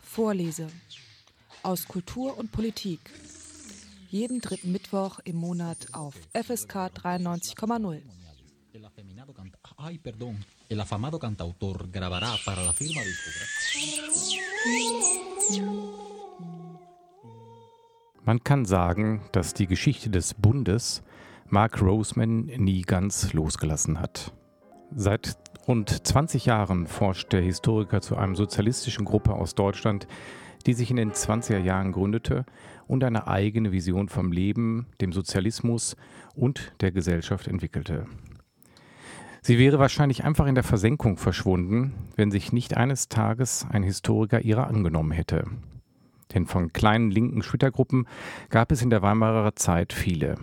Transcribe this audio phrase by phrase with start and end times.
[0.00, 0.68] Vorlese
[1.62, 3.00] aus Kultur und Politik.
[4.10, 8.02] Jeden dritten Mittwoch im Monat auf FSK 93,0.
[9.76, 10.44] Ay, perdón.
[10.68, 13.00] El afamado cantautor grabará para la firma
[18.24, 21.02] Man kann sagen, dass die Geschichte des Bundes
[21.52, 24.32] Mark Roseman nie ganz losgelassen hat.
[24.96, 25.36] Seit
[25.68, 30.06] rund 20 Jahren forscht der Historiker zu einer sozialistischen Gruppe aus Deutschland,
[30.64, 32.46] die sich in den 20er Jahren gründete
[32.86, 35.94] und eine eigene Vision vom Leben, dem Sozialismus
[36.34, 38.06] und der Gesellschaft entwickelte.
[39.42, 44.40] Sie wäre wahrscheinlich einfach in der Versenkung verschwunden, wenn sich nicht eines Tages ein Historiker
[44.40, 45.44] ihrer angenommen hätte.
[46.32, 48.08] Denn von kleinen linken Schwittergruppen
[48.48, 50.36] gab es in der Weimarer Zeit viele.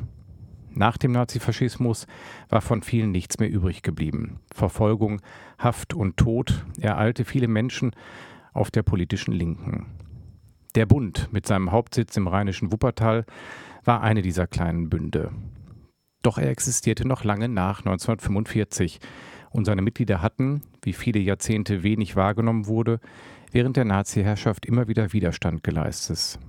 [0.71, 2.07] Nach dem Nazifaschismus
[2.49, 4.39] war von vielen nichts mehr übrig geblieben.
[4.53, 5.21] Verfolgung,
[5.57, 7.91] Haft und Tod ereilte viele Menschen
[8.53, 9.87] auf der politischen Linken.
[10.75, 13.25] Der Bund mit seinem Hauptsitz im rheinischen Wuppertal
[13.83, 15.31] war eine dieser kleinen Bünde.
[16.21, 18.99] Doch er existierte noch lange nach 1945
[19.51, 22.99] und seine Mitglieder hatten, wie viele Jahrzehnte wenig wahrgenommen wurde,
[23.51, 26.39] während der Nazi-Herrschaft immer wieder Widerstand geleistet.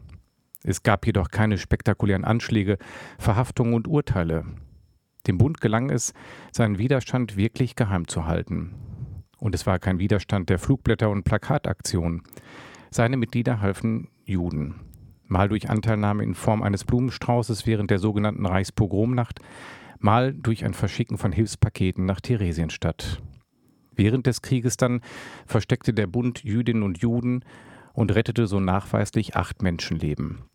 [0.62, 2.78] Es gab jedoch keine spektakulären Anschläge,
[3.19, 4.44] Verhaftungen und Urteile.
[5.27, 6.12] Dem Bund gelang es,
[6.53, 8.75] seinen Widerstand wirklich geheim zu halten.
[9.38, 12.22] Und es war kein Widerstand der Flugblätter und Plakataktionen.
[12.91, 14.81] Seine Mitglieder halfen Juden
[15.31, 19.41] mal durch Anteilnahme in Form eines Blumenstraußes während der sogenannten Reichspogromnacht,
[19.98, 23.22] mal durch ein Verschicken von Hilfspaketen nach Theresienstadt.
[23.94, 25.00] Während des Krieges dann
[25.47, 27.44] versteckte der Bund Jüdinnen und Juden
[27.92, 30.50] und rettete so nachweislich acht Menschenleben.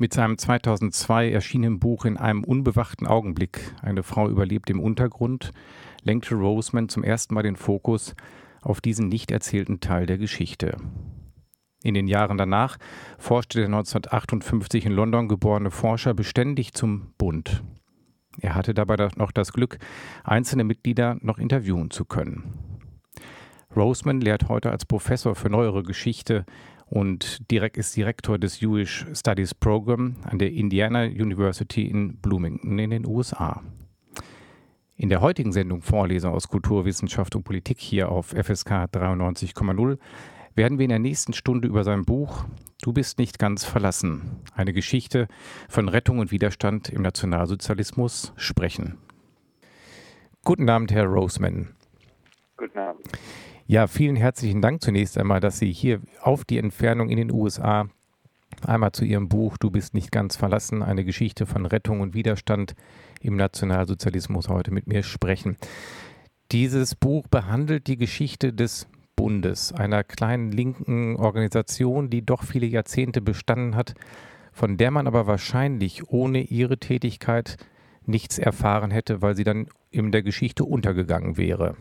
[0.00, 5.50] Mit seinem 2002 erschienenen Buch In einem unbewachten Augenblick, eine Frau überlebt im Untergrund,
[6.02, 8.14] lenkte Roseman zum ersten Mal den Fokus
[8.62, 10.78] auf diesen nicht erzählten Teil der Geschichte.
[11.82, 12.78] In den Jahren danach
[13.18, 17.62] forschte der 1958 in London geborene Forscher beständig zum Bund.
[18.40, 19.76] Er hatte dabei noch das Glück,
[20.24, 22.54] einzelne Mitglieder noch interviewen zu können.
[23.76, 26.46] Roseman lehrt heute als Professor für neuere Geschichte
[26.90, 32.90] und direkt ist Direktor des Jewish Studies Program an der Indiana University in Bloomington in
[32.90, 33.62] den USA.
[34.96, 39.98] In der heutigen Sendung Vorleser aus Kulturwissenschaft und Politik hier auf FSK 93,0
[40.54, 42.44] werden wir in der nächsten Stunde über sein Buch
[42.82, 45.28] Du bist nicht ganz verlassen, eine Geschichte
[45.68, 48.96] von Rettung und Widerstand im Nationalsozialismus sprechen.
[50.44, 51.74] Guten Abend, Herr Roseman.
[52.56, 53.06] Guten Abend.
[53.70, 57.88] Ja, vielen herzlichen Dank zunächst einmal, dass Sie hier auf die Entfernung in den USA
[58.66, 62.74] einmal zu Ihrem Buch Du bist nicht ganz verlassen, eine Geschichte von Rettung und Widerstand
[63.20, 65.56] im Nationalsozialismus heute mit mir sprechen.
[66.50, 73.20] Dieses Buch behandelt die Geschichte des Bundes, einer kleinen linken Organisation, die doch viele Jahrzehnte
[73.20, 73.94] bestanden hat,
[74.52, 77.56] von der man aber wahrscheinlich ohne ihre Tätigkeit
[78.04, 81.76] nichts erfahren hätte, weil sie dann in der Geschichte untergegangen wäre.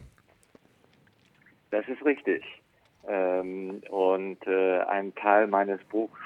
[1.71, 2.43] Das ist richtig.
[3.07, 6.19] Ähm, und äh, ein Teil meines Buchs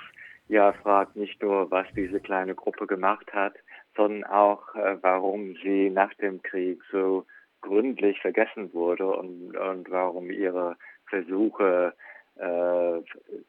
[0.48, 3.53] ja fragt nicht nur, was diese kleine Gruppe gemacht hat,
[3.96, 7.26] sondern auch, äh, warum sie nach dem Krieg so
[7.62, 10.78] gründlich vergessen wurde und, und warum ihre
[11.08, 11.94] Versuche,
[12.36, 13.02] äh,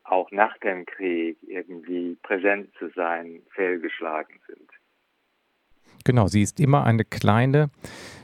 [0.05, 4.71] auch nach dem Krieg irgendwie präsent zu sein, fehlgeschlagen sind.
[6.05, 7.71] Genau, sie ist immer eine kleine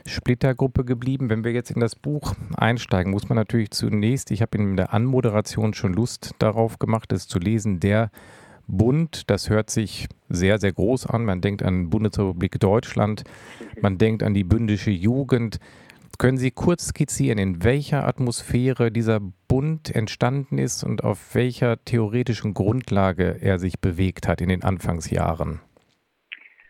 [0.05, 1.29] Splittergruppe geblieben.
[1.29, 4.93] Wenn wir jetzt in das Buch einsteigen, muss man natürlich zunächst, ich habe in der
[4.93, 8.11] Anmoderation schon Lust darauf gemacht, es zu lesen, der
[8.67, 11.25] Bund, das hört sich sehr, sehr groß an.
[11.25, 13.23] Man denkt an Bundesrepublik Deutschland,
[13.81, 15.59] man denkt an die bündische Jugend,
[16.17, 22.53] können Sie kurz skizzieren, in welcher Atmosphäre dieser Bund entstanden ist und auf welcher theoretischen
[22.53, 25.61] Grundlage er sich bewegt hat in den Anfangsjahren?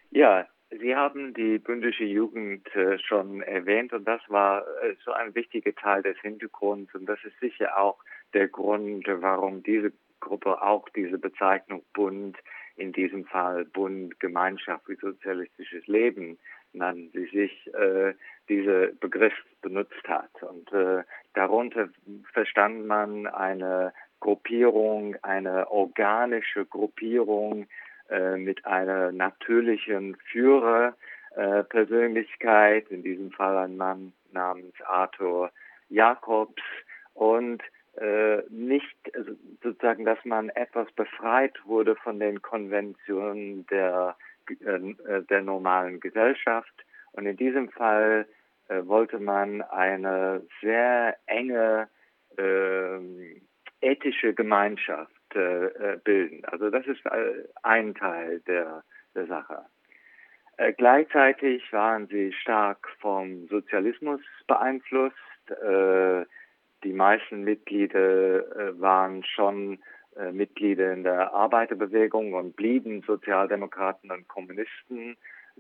[0.09, 0.45] Ja,
[0.79, 5.75] Sie haben die bündische Jugend äh, schon erwähnt und das war äh, so ein wichtiger
[5.75, 7.97] Teil des Hintergrunds und das ist sicher auch
[8.33, 9.91] der Grund, warum diese
[10.21, 12.37] Gruppe auch diese Bezeichnung Bund,
[12.77, 16.37] in diesem Fall Bund Gemeinschaft für sozialistisches Leben,
[16.73, 18.13] nannten sie sich, äh,
[18.47, 20.31] diese Begriff benutzt hat.
[20.41, 21.03] Und äh,
[21.33, 21.89] darunter
[22.31, 27.67] verstand man eine Gruppierung, eine organische Gruppierung
[28.11, 35.51] äh, mit einer natürlichen Führerpersönlichkeit, in diesem Fall ein Mann namens Arthur
[35.89, 36.61] Jacobs
[37.13, 37.61] und
[37.97, 39.31] äh, nicht also
[39.63, 44.17] sozusagen, dass man etwas befreit wurde von den Konventionen der,
[44.49, 46.73] äh, der normalen Gesellschaft.
[47.13, 48.25] Und in diesem Fall
[48.67, 51.87] äh, wollte man eine sehr enge
[52.37, 52.99] äh,
[53.81, 56.43] ethische Gemeinschaft äh, äh, bilden.
[56.45, 58.83] Also das ist äh, ein Teil der,
[59.15, 59.65] der Sache.
[60.57, 65.15] Äh, gleichzeitig waren sie stark vom Sozialismus beeinflusst.
[65.49, 66.25] Äh,
[66.83, 69.77] die meisten Mitglieder waren schon
[70.31, 75.15] Mitglieder in der Arbeiterbewegung und blieben Sozialdemokraten und Kommunisten.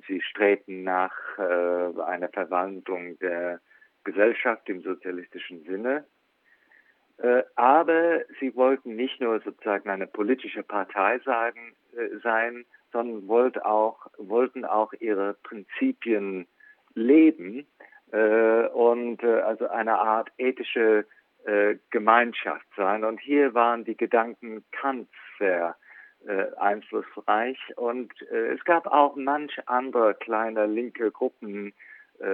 [0.07, 3.61] Sie strebten nach einer Verwandlung der
[4.03, 6.05] Gesellschaft im sozialistischen Sinne.
[7.21, 13.63] Äh, aber sie wollten nicht nur sozusagen eine politische Partei sagen, äh, sein, sondern wollt
[13.63, 16.47] auch, wollten auch ihre Prinzipien
[16.95, 17.67] leben
[18.11, 21.05] äh, und also eine Art ethische
[21.89, 23.03] Gemeinschaft sein.
[23.03, 25.09] Und hier waren die Gedanken Kants
[25.39, 25.75] sehr
[26.27, 31.73] äh, einflussreich und äh, es gab auch manch andere kleine linke Gruppen,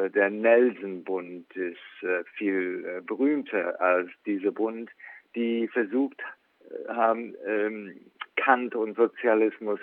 [0.10, 4.90] der Nelson-Bund ist äh, viel äh, berühmter als dieser Bund,
[5.36, 6.22] die versucht
[6.90, 7.98] haben, ähm,
[8.36, 9.80] Kant und Sozialismus,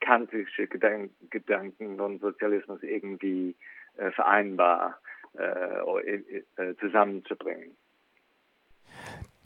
[0.00, 3.54] kantische Gedanken und Sozialismus irgendwie
[4.16, 4.98] vereinbar
[6.80, 7.76] zusammenzubringen.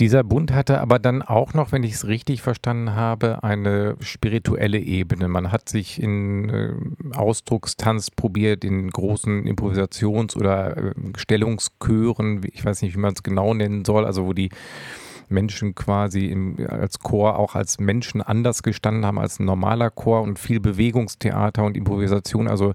[0.01, 4.79] Dieser Bund hatte aber dann auch noch, wenn ich es richtig verstanden habe, eine spirituelle
[4.79, 5.27] Ebene.
[5.27, 12.83] Man hat sich in äh, Ausdruckstanz probiert, in großen Improvisations- oder äh, Stellungschören, ich weiß
[12.83, 14.51] nicht, wie man es genau nennen soll, also wo die
[15.29, 20.23] Menschen quasi im, als Chor auch als Menschen anders gestanden haben als ein normaler Chor
[20.23, 22.47] und viel Bewegungstheater und Improvisation.
[22.47, 22.73] Also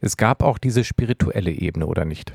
[0.00, 2.32] es gab auch diese spirituelle Ebene, oder nicht?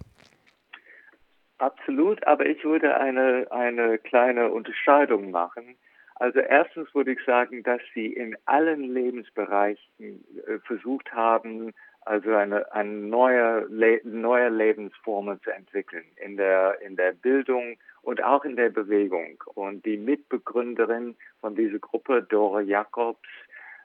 [1.60, 5.76] Absolut, aber ich würde eine, eine kleine Unterscheidung machen.
[6.16, 12.72] Also erstens würde ich sagen, dass sie in allen Lebensbereichen äh, versucht haben, also eine,
[12.72, 13.68] eine neue,
[14.04, 19.44] neue Lebensformen zu entwickeln, in der, in der Bildung und auch in der Bewegung.
[19.56, 23.28] Und die Mitbegründerin von dieser Gruppe, Dora Jacobs,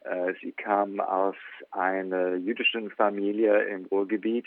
[0.05, 1.37] äh, sie kam aus
[1.71, 4.47] einer jüdischen Familie im Ruhrgebiet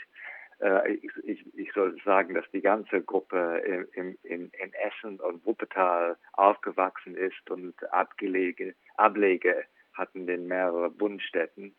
[0.87, 6.15] ich, ich, ich, soll sagen, dass die ganze Gruppe in, in, in Essen und Wuppertal
[6.33, 11.75] aufgewachsen ist und Abgelege, Ablege hatten in mehreren Bundstädten.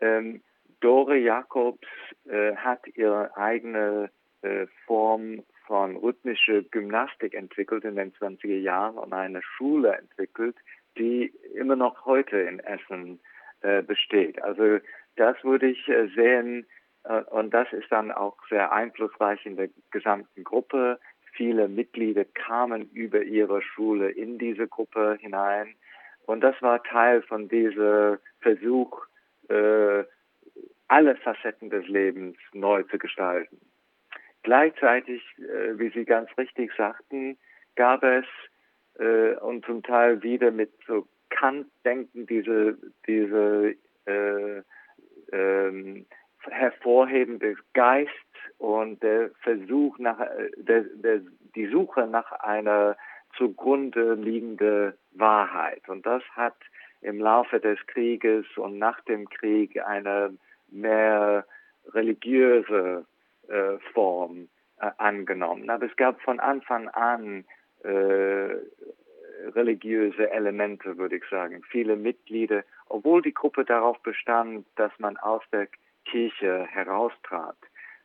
[0.00, 0.42] Ähm,
[0.80, 1.88] Dore Jacobs
[2.28, 4.10] äh, hat ihre eigene
[4.42, 10.56] äh, Form von rhythmischer Gymnastik entwickelt in den 20er Jahren und eine Schule entwickelt,
[10.98, 13.18] die immer noch heute in Essen
[13.62, 14.42] äh, besteht.
[14.42, 14.78] Also
[15.16, 16.83] das würde ich äh, sehen äh,
[17.30, 20.98] und das ist dann auch sehr einflussreich in der gesamten Gruppe.
[21.32, 25.74] Viele Mitglieder kamen über ihre Schule in diese Gruppe hinein.
[26.26, 29.06] Und das war Teil von diesem Versuch,
[29.48, 30.04] äh,
[30.88, 33.60] alle Facetten des Lebens neu zu gestalten.
[34.42, 37.36] Gleichzeitig, äh, wie Sie ganz richtig sagten,
[37.76, 38.26] gab es
[38.98, 43.74] äh, und zum Teil wieder mit so Kant-Denken diese, diese
[44.06, 44.62] äh,
[45.32, 46.06] ähm,
[46.50, 48.10] hervorhebende Geist
[48.58, 50.18] und der Versuch nach
[50.56, 51.20] der, der,
[51.54, 52.96] die Suche nach einer
[53.36, 55.88] zugrunde liegende Wahrheit.
[55.88, 56.56] Und das hat
[57.00, 60.36] im Laufe des Krieges und nach dem Krieg eine
[60.68, 61.44] mehr
[61.92, 63.04] religiöse
[63.48, 64.48] äh, Form
[64.80, 65.68] äh, angenommen.
[65.68, 67.44] Aber es gab von Anfang an
[67.82, 68.56] äh,
[69.54, 71.62] religiöse Elemente, würde ich sagen.
[71.70, 75.68] Viele Mitglieder, obwohl die Gruppe darauf bestand, dass man aus der
[76.04, 77.56] Kirche heraustrat,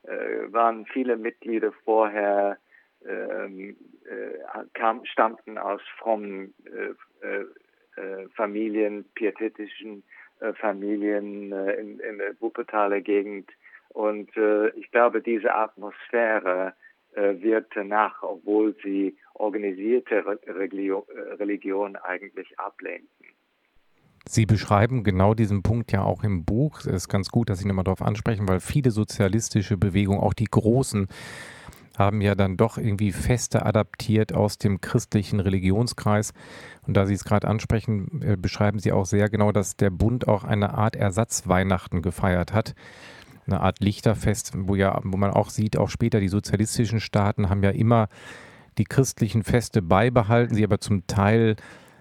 [0.03, 2.57] äh, waren viele Mitglieder vorher
[3.05, 7.45] ähm, äh, kam, stammten aus frommen äh, äh,
[7.95, 10.03] äh Familien, pietätischen
[10.39, 13.49] äh, Familien in, in, der Wuppertaler Gegend.
[13.89, 14.29] Und
[14.75, 16.75] ich glaube, diese Atmosphäre
[17.15, 20.23] wird nach, obwohl sie organisierte
[21.39, 23.25] Religion eigentlich ablehnten.
[24.31, 26.81] Sie beschreiben genau diesen Punkt ja auch im Buch.
[26.81, 30.45] Es ist ganz gut, dass Sie nochmal darauf ansprechen, weil viele sozialistische Bewegungen, auch die
[30.45, 31.07] großen,
[31.97, 36.33] haben ja dann doch irgendwie Feste adaptiert aus dem christlichen Religionskreis.
[36.85, 40.27] Und da Sie es gerade ansprechen, äh, beschreiben Sie auch sehr genau, dass der Bund
[40.27, 42.75] auch eine Art Ersatzweihnachten gefeiert hat.
[43.47, 47.63] Eine Art Lichterfest, wo ja, wo man auch sieht, auch später die sozialistischen Staaten haben
[47.63, 48.09] ja immer
[48.77, 51.55] die christlichen Feste beibehalten, sie aber zum Teil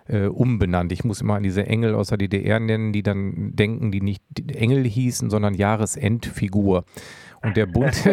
[0.08, 0.92] äh, umbenannt.
[0.92, 4.22] Ich muss immer an diese Engel aus der DDR nennen, die dann denken, die nicht
[4.54, 6.84] Engel hießen, sondern Jahresendfigur.
[7.42, 7.94] Und der Bund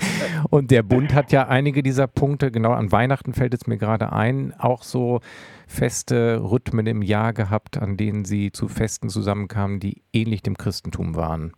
[0.50, 4.12] und der Bund hat ja einige dieser Punkte, genau an Weihnachten fällt es mir gerade
[4.12, 5.20] ein, auch so
[5.66, 11.14] feste Rhythmen im Jahr gehabt, an denen sie zu Festen zusammenkamen, die ähnlich dem Christentum
[11.14, 11.52] waren.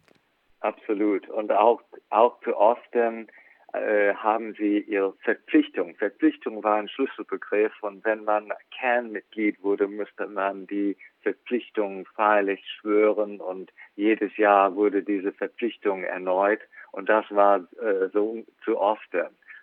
[0.61, 1.29] Absolut.
[1.31, 3.27] Und auch, auch zu Ostern
[3.73, 5.95] äh, haben sie ihre Verpflichtung.
[5.97, 13.41] Verpflichtung war ein Schlüsselbegriff und wenn man Kernmitglied wurde, müsste man die Verpflichtung feierlich schwören
[13.41, 16.61] und jedes Jahr wurde diese Verpflichtung erneut
[16.91, 19.09] und das war äh, so zu oft.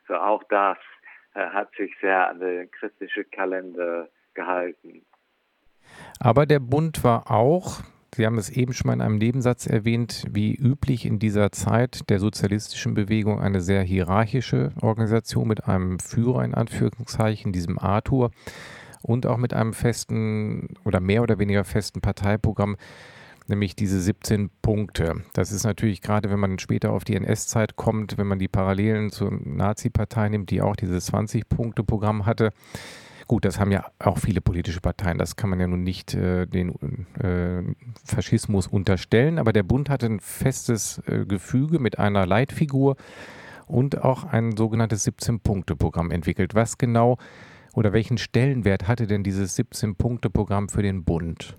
[0.07, 0.77] So auch das
[1.35, 5.05] äh, hat sich sehr an den christlichen Kalender gehalten.
[6.19, 7.81] Aber der Bund war auch
[8.15, 12.09] Sie haben es eben schon mal in einem Nebensatz erwähnt, wie üblich in dieser Zeit
[12.09, 18.31] der sozialistischen Bewegung eine sehr hierarchische Organisation mit einem Führer in Anführungszeichen, diesem Arthur,
[19.01, 22.75] und auch mit einem festen oder mehr oder weniger festen Parteiprogramm,
[23.47, 25.23] nämlich diese 17 Punkte.
[25.33, 29.11] Das ist natürlich gerade, wenn man später auf die NS-Zeit kommt, wenn man die Parallelen
[29.11, 32.51] zur Nazi-Partei nimmt, die auch dieses 20-Punkte-Programm hatte,
[33.29, 35.19] Gut, das haben ja auch viele politische Parteien.
[35.19, 37.61] Das kann man ja nun nicht äh, den äh,
[38.03, 39.37] Faschismus unterstellen.
[39.37, 42.95] Aber der Bund hatte ein festes äh, Gefüge mit einer Leitfigur
[43.67, 46.55] und auch ein sogenanntes 17-Punkte-Programm entwickelt.
[46.55, 47.19] Was genau
[47.75, 51.55] oder welchen Stellenwert hatte denn dieses 17-Punkte-Programm für den Bund?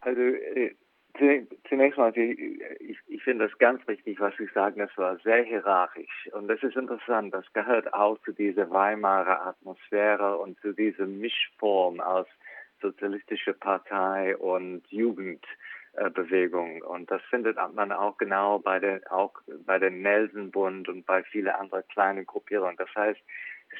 [0.00, 0.74] Also äh,
[1.18, 4.80] Zunächst mal, ich, ich finde das ganz richtig, was Sie sagen.
[4.80, 6.28] Es war sehr hierarchisch.
[6.32, 7.32] Und das ist interessant.
[7.32, 12.26] Das gehört auch zu dieser Weimarer Atmosphäre und zu dieser Mischform aus
[12.80, 16.82] sozialistischer Partei und Jugendbewegung.
[16.82, 19.32] Und das findet man auch genau bei der, auch
[19.64, 22.76] bei der Nelson-Bund und bei vielen anderen kleinen Gruppierungen.
[22.76, 23.20] Das heißt,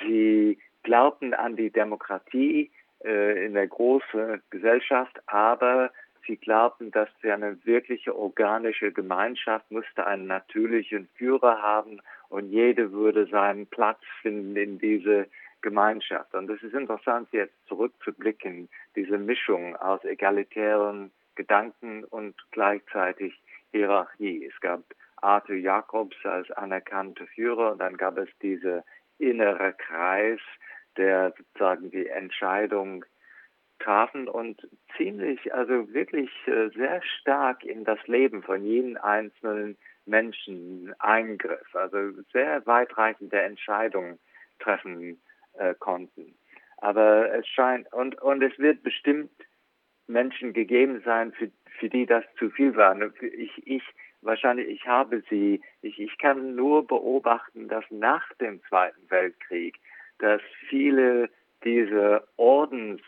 [0.03, 2.71] sie glaubten an die Demokratie
[3.05, 5.91] äh, in der großen Gesellschaft, aber
[6.27, 12.93] Sie glaubten, dass sie eine wirkliche organische Gemeinschaft musste einen natürlichen Führer haben und jede
[12.93, 15.29] würde seinen Platz finden in diese
[15.63, 16.35] Gemeinschaft.
[16.35, 23.41] Und es ist interessant, jetzt zurückzublicken, diese Mischung aus egalitären Gedanken und gleichzeitig
[23.73, 24.47] Hierarchie.
[24.47, 24.83] Es gab
[25.17, 28.85] Arthur Jacobs als anerkannte Führer und dann gab es diese
[29.19, 30.41] innere Kreis,
[30.97, 33.05] der sozusagen die Entscheidung
[33.79, 34.67] trafen und
[34.97, 42.13] ziemlich, also wirklich äh, sehr stark in das Leben von jedem einzelnen Menschen eingriff, also
[42.33, 44.19] sehr weitreichende Entscheidungen
[44.59, 45.21] treffen
[45.59, 46.35] äh, konnten.
[46.79, 49.31] Aber es scheint, und, und es wird bestimmt
[50.07, 52.97] Menschen gegeben sein, für, für die das zu viel war.
[53.21, 53.83] Ich, ich,
[54.23, 59.77] wahrscheinlich, ich habe sie, ich, ich kann nur beobachten, dass nach dem Zweiten Weltkrieg,
[60.19, 61.29] dass viele
[61.65, 63.01] diese Ordens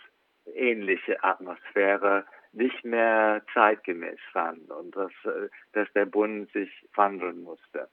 [0.55, 7.89] ähnliche Atmosphäre nicht mehr zeitgemäß fand und dass, äh, dass der Bund sich wandeln musste.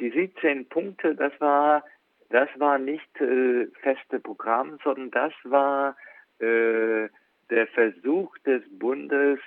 [0.00, 1.84] Die 17 Punkte, das war,
[2.30, 5.96] das war nicht äh, feste Programm, sondern das war
[6.38, 7.08] äh,
[7.50, 9.38] der Versuch des Bundes,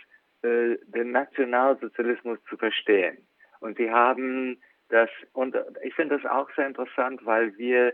[0.42, 3.18] äh, den Nationalsozialismus zu verstehen.
[3.60, 7.94] Und sie haben das, und ich finde das auch sehr interessant, weil wir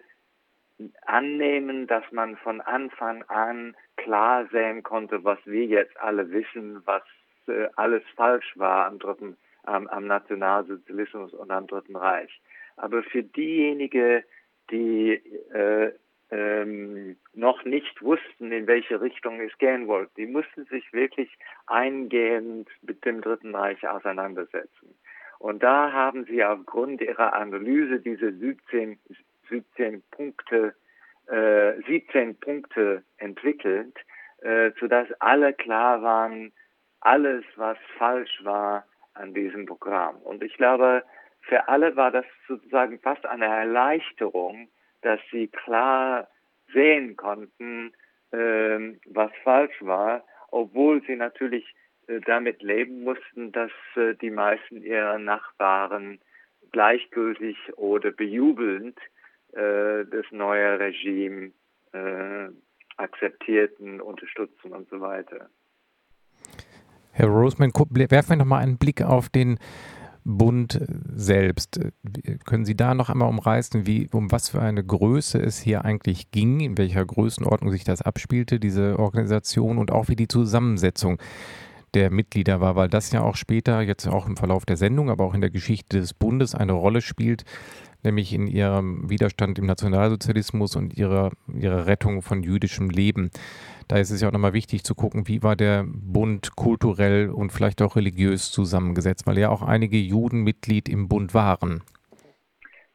[1.06, 7.04] annehmen, dass man von Anfang an klar sehen konnte, was wir jetzt alle wissen, was
[7.48, 12.42] äh, alles falsch war am dritten, ähm, am Nationalsozialismus und am Dritten Reich.
[12.78, 14.24] Aber für diejenigen,
[14.70, 15.14] die
[15.54, 15.92] äh,
[16.32, 21.30] ähm, noch nicht wussten, in welche Richtung es gehen wollte, die mussten sich wirklich
[21.68, 24.96] eingehend mit dem Dritten Reich auseinandersetzen.
[25.40, 28.98] Und da haben sie aufgrund ihrer Analyse diese 17,
[29.50, 30.76] 17 Punkte,
[31.28, 33.96] äh, 17 Punkte entwickelt,
[34.42, 36.52] äh, sodass alle klar waren,
[37.02, 40.18] alles, was falsch war an diesem Programm.
[40.18, 41.04] Und ich glaube,
[41.42, 44.70] für alle war das sozusagen fast eine Erleichterung,
[45.02, 46.28] dass sie klar
[46.74, 47.94] sehen konnten,
[48.32, 51.66] äh, was falsch war, obwohl sie natürlich
[52.08, 56.20] äh, damit leben mussten, dass äh, die meisten ihrer Nachbarn
[56.72, 58.98] gleichgültig oder bejubelnd
[59.56, 61.52] äh, das neue Regime
[61.94, 62.50] äh,
[62.98, 65.50] akzeptierten, unterstützen und so weiter.
[67.12, 69.58] Herr Roseman, werfen wir noch mal einen Blick auf den
[70.26, 70.82] Bund
[71.14, 71.80] selbst.
[72.46, 76.32] Können Sie da noch einmal umreißen, wie, um was für eine Größe es hier eigentlich
[76.32, 81.22] ging, in welcher Größenordnung sich das abspielte, diese Organisation und auch wie die Zusammensetzung
[81.94, 85.24] der Mitglieder war, weil das ja auch später, jetzt auch im Verlauf der Sendung, aber
[85.24, 87.46] auch in der Geschichte des Bundes eine Rolle spielt,
[88.06, 93.32] nämlich in ihrem Widerstand im Nationalsozialismus und ihrer, ihrer Rettung von jüdischem Leben.
[93.88, 97.52] Da ist es ja auch nochmal wichtig zu gucken, wie war der Bund kulturell und
[97.52, 101.84] vielleicht auch religiös zusammengesetzt, weil ja auch einige Juden Mitglied im Bund waren.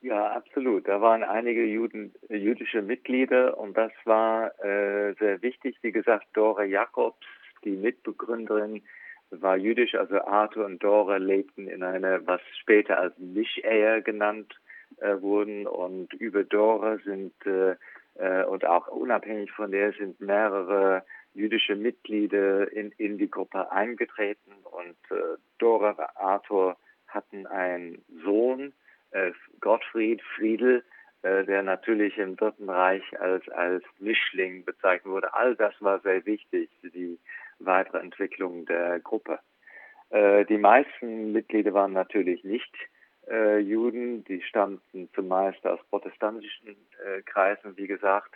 [0.00, 0.88] Ja, absolut.
[0.88, 5.76] Da waren einige Juden, jüdische Mitglieder und das war äh, sehr wichtig.
[5.82, 7.26] Wie gesagt, Dore Jakobs,
[7.64, 8.82] die Mitbegründerin,
[9.30, 14.58] war jüdisch, also Arthur und Dore lebten in einer, was später als Mischehe genannt
[15.00, 17.76] äh, wurden und über Dora sind äh,
[18.14, 21.04] äh, und auch unabhängig von der sind mehrere
[21.34, 26.76] jüdische Mitglieder in, in die Gruppe eingetreten und äh, Dora und Arthur
[27.08, 28.72] hatten einen Sohn,
[29.10, 30.84] äh, Gottfried Friedel,
[31.22, 35.34] äh, der natürlich im Dritten Reich als, als Mischling bezeichnet wurde.
[35.34, 37.18] All das war sehr wichtig für die
[37.58, 39.38] weitere Entwicklung der Gruppe.
[40.10, 42.74] Äh, die meisten Mitglieder waren natürlich nicht
[43.30, 48.34] äh, Juden, die stammten zumeist aus protestantischen äh, Kreisen, wie gesagt.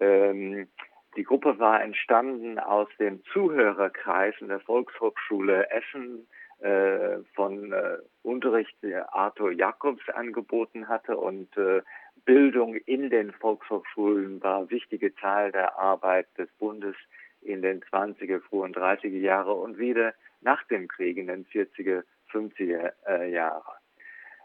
[0.00, 0.68] Ähm,
[1.16, 6.26] die Gruppe war entstanden aus dem Zuhörerkreis in der Volkshochschule Essen
[6.60, 11.82] äh, von äh, Unterricht, der Arthur Jacobs angeboten hatte und äh,
[12.24, 16.96] Bildung in den Volkshochschulen war wichtige Teil der Arbeit des Bundes
[17.42, 22.92] in den 20er, frühen 30er Jahre und wieder nach dem Krieg in den 40er, 50er
[23.06, 23.72] äh, Jahre.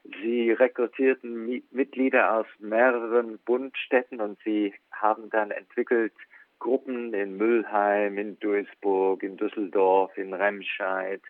[0.03, 6.13] Sie rekrutierten Mitglieder aus mehreren Bundstädten und sie haben dann entwickelt
[6.59, 11.21] Gruppen in Mülheim, in Duisburg, in Düsseldorf, in Remscheid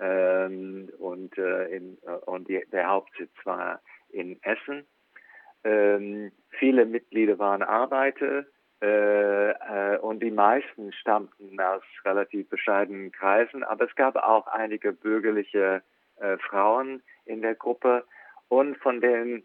[0.00, 4.84] ähm, und, äh, in, äh, und die, der Hauptsitz war in Essen.
[5.64, 8.44] Ähm, viele Mitglieder waren Arbeiter
[8.82, 14.92] äh, äh, und die meisten stammten aus relativ bescheidenen Kreisen, aber es gab auch einige
[14.92, 15.82] bürgerliche
[16.20, 18.04] äh, Frauen in der Gruppe
[18.48, 19.44] und von den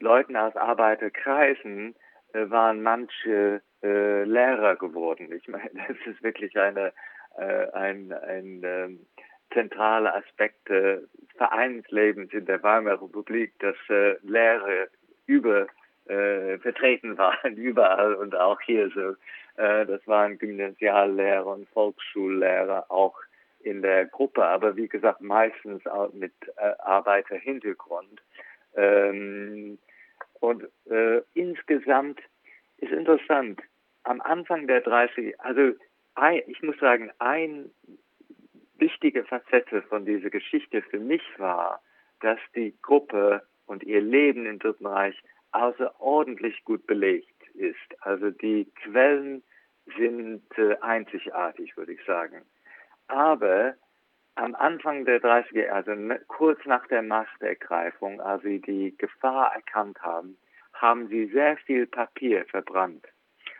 [0.00, 1.94] Leuten aus Arbeiterkreisen
[2.32, 5.32] äh, waren manche äh, Lehrer geworden.
[5.32, 6.92] Ich meine, das ist wirklich eine,
[7.36, 9.06] äh, ein, ein ähm,
[9.52, 14.88] zentraler Aspekt des Vereinslebens in der Weimarer Republik, dass äh, Lehre
[15.26, 15.66] über
[16.06, 19.14] äh, vertreten waren, überall und auch hier so.
[19.60, 23.18] Äh, das waren Gymnasiallehrer und Volksschullehrer auch
[23.64, 28.22] in der Gruppe, aber wie gesagt meistens auch mit äh, Arbeiterhintergrund.
[28.76, 29.78] Ähm,
[30.40, 32.20] und äh, insgesamt
[32.78, 33.60] ist interessant,
[34.02, 35.72] am Anfang der 30, also
[36.14, 37.70] ein, ich muss sagen, ein
[38.76, 41.80] wichtige Facette von dieser Geschichte für mich war,
[42.20, 45.16] dass die Gruppe und ihr Leben im Dritten Reich
[45.52, 47.76] außerordentlich gut belegt ist.
[48.00, 49.42] Also die Quellen
[49.96, 52.42] sind äh, einzigartig, würde ich sagen.
[53.08, 53.74] Aber
[54.36, 55.92] am Anfang der 30er, also
[56.28, 60.36] kurz nach der Machtergreifung, als sie die Gefahr erkannt haben,
[60.72, 63.06] haben sie sehr viel Papier verbrannt.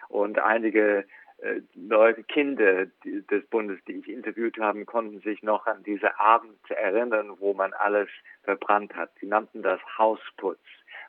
[0.09, 1.07] Und einige
[1.39, 6.59] äh, Leute, Kinder des Bundes, die ich interviewt habe, konnten sich noch an diese Abend
[6.71, 8.09] erinnern, wo man alles
[8.43, 9.11] verbrannt hat.
[9.21, 10.61] Sie nannten das Hausputz.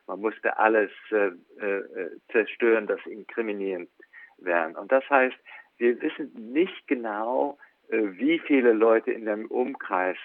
[0.06, 1.32] Man musste alles äh,
[1.64, 3.90] äh, zerstören, das inkriminierend
[4.38, 4.78] wäre.
[4.78, 5.36] Und das heißt,
[5.78, 7.58] wir wissen nicht genau,
[7.90, 10.16] wie viele Leute in dem Umkreis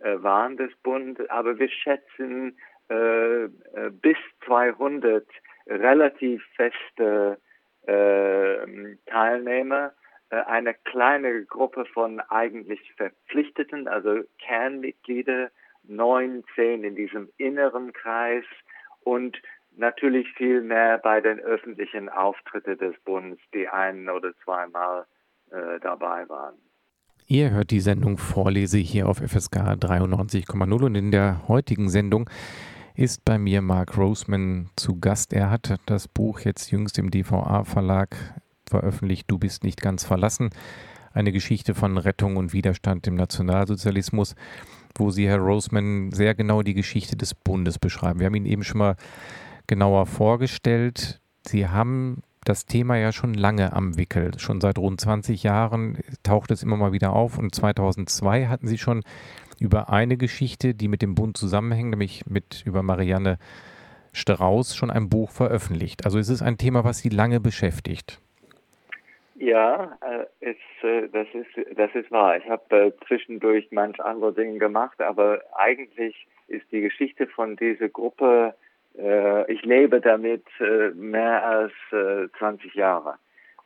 [0.00, 2.58] äh, waren des Bundes, aber wir schätzen
[2.90, 3.48] äh, äh,
[3.90, 5.26] bis 200
[5.66, 7.38] relativ feste
[9.06, 9.92] Teilnehmer,
[10.30, 15.50] eine kleine Gruppe von eigentlich Verpflichteten, also Kernmitglieder,
[15.82, 18.44] neun, zehn in diesem inneren Kreis
[19.00, 19.36] und
[19.76, 25.04] natürlich viel mehr bei den öffentlichen Auftritten des Bundes, die ein oder zweimal
[25.50, 26.63] äh, dabei waren.
[27.26, 32.28] Ihr hört die Sendung Vorlese hier auf FSK 93,0 und in der heutigen Sendung
[32.94, 35.32] ist bei mir Mark Roseman zu Gast.
[35.32, 38.16] Er hat das Buch jetzt jüngst im DVA-Verlag
[38.68, 40.50] veröffentlicht, Du bist nicht ganz verlassen.
[41.12, 44.34] Eine Geschichte von Rettung und Widerstand im Nationalsozialismus
[44.96, 48.20] wo Sie, Herr Roseman, sehr genau die Geschichte des Bundes beschreiben.
[48.20, 48.96] Wir haben ihn eben schon mal
[49.66, 51.20] genauer vorgestellt.
[51.46, 54.38] Sie haben das Thema ja schon lange am Wickel.
[54.38, 57.38] Schon seit rund 20 Jahren taucht es immer mal wieder auf.
[57.38, 59.02] Und 2002 hatten Sie schon
[59.60, 63.38] über eine Geschichte, die mit dem Bund zusammenhängt, nämlich mit über Marianne
[64.12, 66.04] Strauß, schon ein Buch veröffentlicht.
[66.04, 68.20] Also es ist ein Thema, was Sie lange beschäftigt.
[69.36, 72.36] Ja, äh, ist, äh, das ist das ist wahr.
[72.36, 77.88] Ich habe äh, zwischendurch manch andere Dinge gemacht, aber eigentlich ist die Geschichte von dieser
[77.88, 78.54] Gruppe,
[78.96, 83.16] ich lebe damit äh, mehr als äh, 20 Jahre.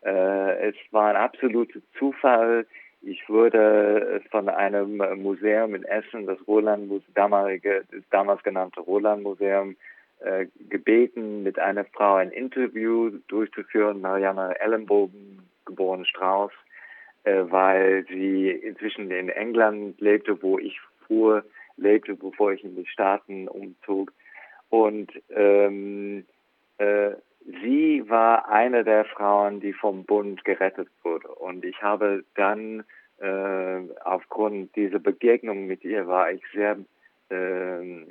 [0.04, 2.66] Äh, es war ein absoluter Zufall.
[3.02, 9.76] Ich wurde von einem Museum in Essen, das Roland damalige, damals genannte Roland Museum,
[10.20, 16.50] äh, gebeten, mit einer Frau ein Interview durchzuführen, Marianne Ellenbogen, geboren Strauß,
[17.22, 21.44] äh, weil sie inzwischen in England lebte, wo ich früher
[21.76, 24.12] lebte, bevor ich in die Staaten umzog.
[24.70, 26.26] Und ähm,
[26.78, 27.12] äh,
[27.62, 31.28] sie war eine der Frauen, die vom Bund gerettet wurde.
[31.28, 32.84] Und ich habe dann
[33.18, 36.76] äh, aufgrund dieser Begegnung mit ihr war ich sehr
[37.30, 38.06] äh,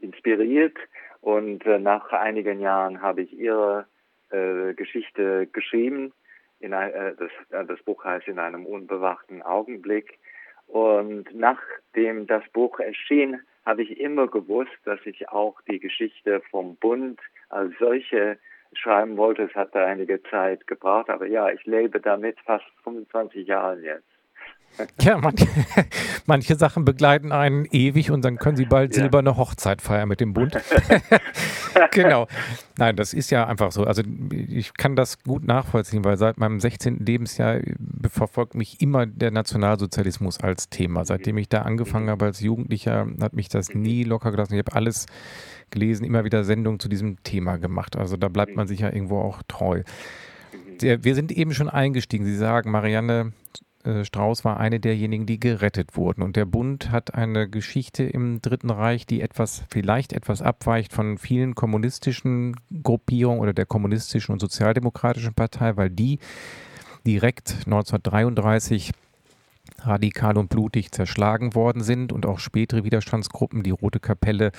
[0.00, 0.76] inspiriert
[1.20, 3.86] Und äh, nach einigen Jahren habe ich ihre
[4.30, 6.12] äh, Geschichte geschrieben.
[6.60, 10.18] In ein, äh, das, äh, das Buch heißt In einem unbewachten Augenblick.
[10.66, 16.76] Und nachdem das Buch erschien, habe ich immer gewusst, dass ich auch die Geschichte vom
[16.76, 18.38] Bund als solche
[18.76, 19.42] schreiben wollte.
[19.44, 24.04] Es hat da einige Zeit gebraucht, aber ja, ich lebe damit fast 25 Jahre jetzt.
[25.00, 25.46] Ja, manche,
[26.26, 29.02] manche Sachen begleiten einen ewig und dann können sie bald ja.
[29.02, 30.56] silberne Hochzeit feiern mit dem Bund.
[31.90, 32.26] genau.
[32.78, 33.84] Nein, das ist ja einfach so.
[33.84, 37.04] Also ich kann das gut nachvollziehen, weil seit meinem 16.
[37.04, 37.60] Lebensjahr
[38.08, 41.04] verfolgt mich immer der Nationalsozialismus als Thema.
[41.04, 44.54] Seitdem ich da angefangen habe als Jugendlicher, hat mich das nie locker gelassen.
[44.54, 45.06] Ich habe alles
[45.70, 47.96] gelesen, immer wieder Sendungen zu diesem Thema gemacht.
[47.96, 49.82] Also da bleibt man sich ja irgendwo auch treu.
[50.80, 52.24] Wir sind eben schon eingestiegen.
[52.24, 53.32] Sie sagen, Marianne
[53.84, 56.22] äh, Strauß war eine derjenigen, die gerettet wurden.
[56.22, 61.18] Und der Bund hat eine Geschichte im Dritten Reich, die etwas, vielleicht etwas abweicht von
[61.18, 66.18] vielen kommunistischen Gruppierungen oder der kommunistischen und sozialdemokratischen Partei, weil die
[67.06, 68.92] direkt 1933
[69.80, 74.52] radikal und blutig zerschlagen worden sind und auch spätere Widerstandsgruppen, die Rote Kapelle,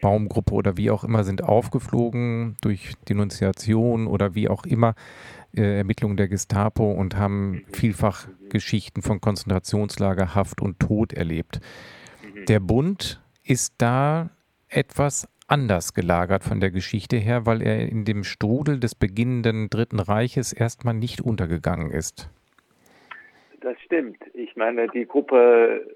[0.00, 4.94] Baumgruppe oder wie auch immer, sind aufgeflogen durch Denunziation oder wie auch immer
[5.62, 11.60] Ermittlungen der Gestapo und haben vielfach Geschichten von Konzentrationslager, Haft und Tod erlebt.
[12.22, 12.46] Mhm.
[12.46, 14.30] Der Bund ist da
[14.68, 20.00] etwas anders gelagert von der Geschichte her, weil er in dem Strudel des beginnenden Dritten
[20.00, 22.30] Reiches erstmal nicht untergegangen ist.
[23.60, 24.18] Das stimmt.
[24.34, 25.86] Ich meine, die Gruppe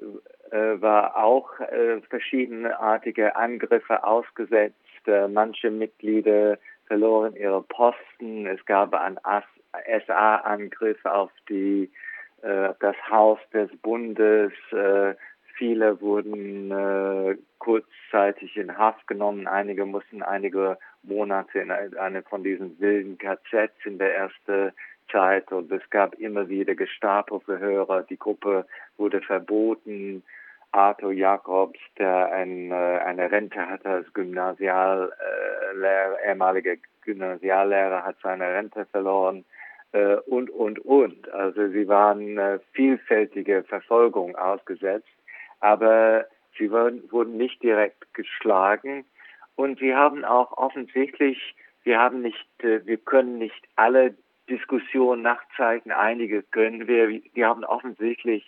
[0.51, 4.77] äh, war auch äh, verschiedenartige Angriffe ausgesetzt.
[5.07, 8.47] Äh, manche Mitglieder verloren ihre Posten.
[8.47, 9.19] Es gab einen
[10.07, 11.91] SA-Angriff auf die,
[12.43, 14.53] äh, das Haus des Bundes.
[14.73, 15.15] Äh,
[15.57, 19.47] viele wurden äh, kurzzeitig in Haft genommen.
[19.47, 24.73] Einige mussten einige Monate in eine von diesen wilden KZs in der ersten
[25.11, 28.07] Zeit und es gab immer wieder Gestapo-Verhöre.
[28.11, 30.23] Die Gruppe wurde verboten.
[30.73, 35.11] Arthur Jacobs, der ein, äh, eine Rente hatte als Gymnasiallehrer,
[35.83, 39.45] äh, ehemaliger Gymnasiallehrer, hat seine Rente verloren
[39.93, 41.31] äh, und, und, und.
[41.33, 45.09] Also sie waren äh, vielfältige Verfolgung ausgesetzt,
[45.61, 46.27] aber
[46.59, 49.05] sie wurden, wurden nicht direkt geschlagen
[49.57, 51.55] und sie haben auch offensichtlich,
[51.85, 54.15] wir haben nicht, äh, wir können nicht alle
[54.51, 58.45] Diskussionen nachzeichnen, einige können wir, die haben offensichtlich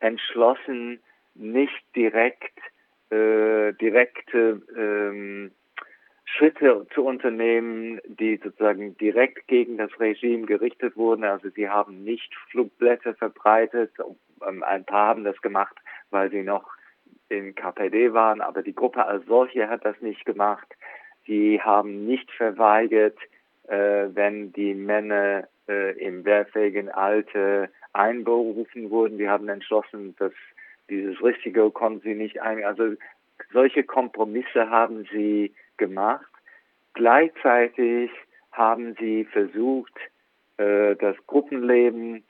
[0.00, 1.00] entschlossen,
[1.38, 2.58] nicht direkt
[3.10, 5.52] äh, direkte ähm,
[6.24, 11.24] Schritte zu unternehmen, die sozusagen direkt gegen das Regime gerichtet wurden.
[11.24, 13.92] Also sie haben nicht Flugblätter verbreitet.
[14.46, 15.76] Ähm, ein paar haben das gemacht,
[16.10, 16.68] weil sie noch
[17.28, 20.66] in KPD waren, aber die Gruppe als solche hat das nicht gemacht.
[21.26, 23.18] Sie haben nicht verweigert,
[23.68, 29.18] äh, wenn die Männer äh, im wehrfähigen Alter einberufen wurden.
[29.18, 30.32] Wir haben entschlossen, dass
[30.90, 32.64] dieses Richtige konnten sie nicht ein.
[32.64, 32.94] Also
[33.52, 36.26] solche Kompromisse haben sie gemacht.
[36.94, 38.10] Gleichzeitig
[38.52, 39.92] haben sie versucht,
[40.56, 42.24] äh, das Gruppenleben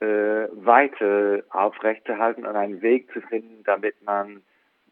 [0.00, 0.06] äh,
[0.52, 4.42] weiter aufrechtzuerhalten und einen Weg zu finden, damit man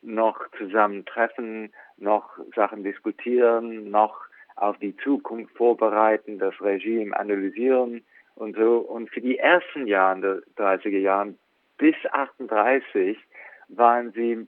[0.02, 4.20] noch zusammentreffen, noch Sachen diskutieren, noch
[4.56, 8.04] auf die Zukunft vorbereiten, das Regime analysieren
[8.34, 8.78] und so.
[8.78, 11.34] Und für die ersten Jahre der 30er Jahre
[11.78, 13.16] bis 38
[13.68, 14.46] waren sie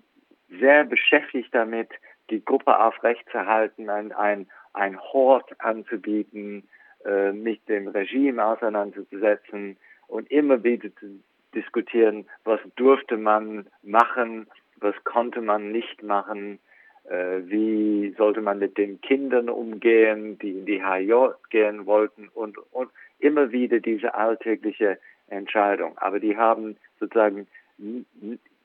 [0.58, 1.88] sehr beschäftigt damit,
[2.30, 6.68] die Gruppe aufrechtzuerhalten, ein, ein, ein Hort anzubieten,
[7.04, 11.22] äh, mit dem Regime auseinanderzusetzen und immer wieder zu
[11.54, 16.58] diskutieren, was durfte man machen, was konnte man nicht machen,
[17.04, 22.58] äh, wie sollte man mit den Kindern umgehen, die in die HJ gehen wollten und,
[22.72, 24.98] und immer wieder diese alltägliche
[25.30, 25.96] Entscheidung.
[25.98, 27.46] Aber die haben sozusagen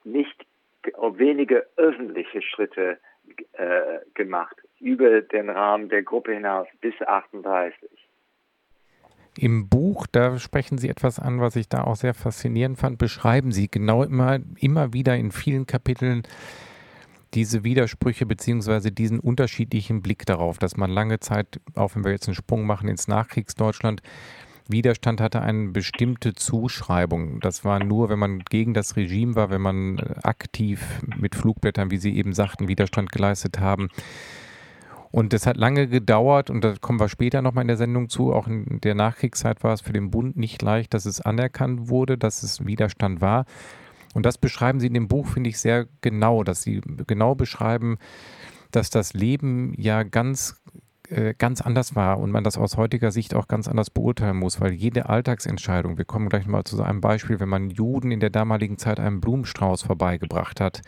[0.03, 0.45] nicht
[0.93, 2.99] wenige öffentliche Schritte
[3.53, 7.89] äh, gemacht über den Rahmen der Gruppe hinaus bis 38.
[9.37, 13.51] Im Buch, da sprechen Sie etwas an, was ich da auch sehr faszinierend fand, beschreiben
[13.51, 16.23] Sie genau immer, immer wieder in vielen Kapiteln
[17.33, 22.29] diese Widersprüche beziehungsweise diesen unterschiedlichen Blick darauf, dass man lange Zeit, auch wenn wir jetzt
[22.29, 24.01] einen Sprung machen ins Nachkriegsdeutschland,
[24.67, 27.39] Widerstand hatte eine bestimmte Zuschreibung.
[27.39, 30.83] Das war nur, wenn man gegen das Regime war, wenn man äh, aktiv
[31.17, 33.89] mit Flugblättern, wie Sie eben sagten, Widerstand geleistet haben.
[35.11, 38.33] Und es hat lange gedauert, und da kommen wir später nochmal in der Sendung zu,
[38.33, 42.17] auch in der Nachkriegszeit war es für den Bund nicht leicht, dass es anerkannt wurde,
[42.17, 43.45] dass es Widerstand war.
[44.13, 47.97] Und das beschreiben Sie in dem Buch, finde ich, sehr genau, dass Sie genau beschreiben,
[48.71, 50.61] dass das Leben ja ganz
[51.09, 54.61] äh, ganz anders war und man das aus heutiger Sicht auch ganz anders beurteilen muss,
[54.61, 58.19] weil jede Alltagsentscheidung, wir kommen gleich mal zu so einem Beispiel, wenn man Juden in
[58.19, 60.81] der damaligen Zeit einen Blumenstrauß vorbeigebracht hat,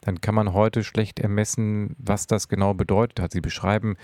[0.00, 3.32] dann kann man heute schlecht ermessen, was das genau bedeutet hat.
[3.32, 3.96] Sie beschreiben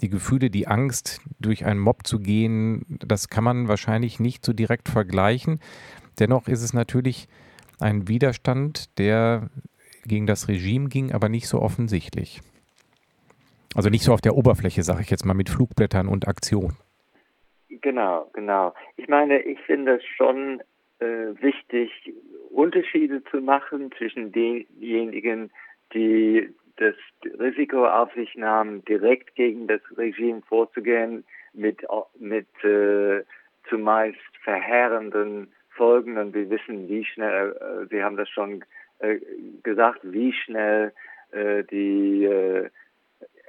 [0.00, 4.52] die Gefühle, die Angst, durch einen Mob zu gehen, das kann man wahrscheinlich nicht so
[4.52, 5.60] direkt vergleichen.
[6.18, 7.28] Dennoch ist es natürlich
[7.78, 9.48] ein Widerstand, der
[10.04, 12.40] gegen das Regime ging, aber nicht so offensichtlich.
[13.74, 16.76] Also nicht so auf der Oberfläche, sage ich jetzt mal, mit Flugblättern und Aktion.
[17.68, 18.74] Genau, genau.
[18.96, 20.60] Ich meine, ich finde es schon
[20.98, 21.90] äh, wichtig,
[22.50, 25.50] Unterschiede zu machen zwischen denjenigen,
[25.92, 26.94] die das
[27.38, 31.86] Risiko auf sich nahmen, direkt gegen das Regime vorzugehen, mit,
[32.18, 33.22] mit äh,
[33.68, 36.18] zumeist verheerenden Folgen.
[36.18, 38.64] Und wir wissen, wie schnell, äh, Sie haben das schon
[38.98, 39.18] äh,
[39.62, 40.92] gesagt, wie schnell
[41.32, 42.68] äh, die äh,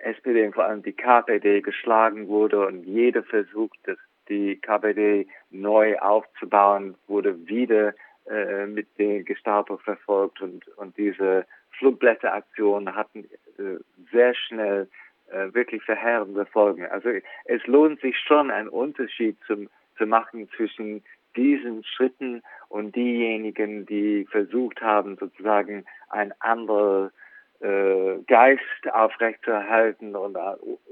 [0.04, 3.98] SPD und vor allem die KPD geschlagen wurde und jeder Versuch, das,
[4.30, 7.94] die KPD neu aufzubauen, wurde wieder
[8.30, 11.46] äh, mit den Gestapo verfolgt und, und diese
[11.78, 13.26] Flugblätteraktionen hatten
[13.58, 13.78] äh,
[14.12, 14.90] sehr schnell
[15.32, 16.86] äh, wirklich verheerende Folgen.
[16.86, 17.10] Also
[17.46, 21.04] es lohnt sich schon, einen Unterschied zum, zu machen zwischen
[21.36, 27.12] diesen Schritten und diejenigen, die versucht haben, sozusagen ein anderes
[27.62, 30.38] äh, Geist aufrechtzuerhalten und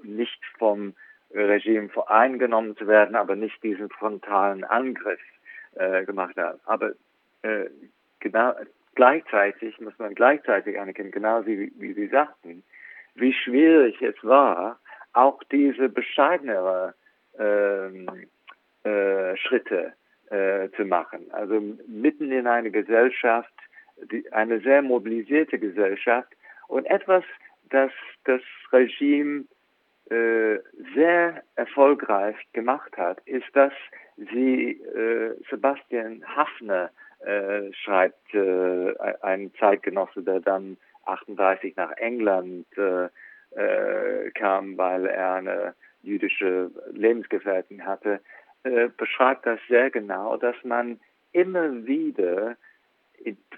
[0.04, 0.94] nicht vom
[1.34, 5.20] Regime eingenommen zu werden, aber nicht diesen frontalen Angriff
[5.76, 6.60] äh, gemacht haben.
[6.66, 6.92] Aber
[7.42, 7.66] äh,
[8.20, 8.54] genau
[8.96, 12.64] gleichzeitig muss man gleichzeitig anerkennen, genau wie, wie Sie sagten,
[13.16, 14.80] wie schwierig es war,
[15.14, 16.94] auch diese bescheidenere
[17.38, 18.08] ähm,
[18.84, 19.94] äh, Schritte
[20.30, 21.32] äh, zu machen.
[21.32, 23.54] Also mitten in eine Gesellschaft,
[24.12, 26.35] die, eine sehr mobilisierte Gesellschaft,
[26.68, 27.24] und etwas,
[27.70, 27.92] das
[28.26, 29.46] das Regime
[30.10, 30.60] äh,
[30.94, 33.74] sehr erfolgreich gemacht hat, ist, dass
[34.18, 36.92] sie äh, Sebastian Hafner
[37.26, 43.08] äh, schreibt, äh, ein Zeitgenosse, der dann 38 nach England äh,
[43.56, 48.20] äh, kam, weil er eine jüdische Lebensgefährtin hatte,
[48.64, 51.00] äh, beschreibt das sehr genau, dass man
[51.32, 52.58] immer wieder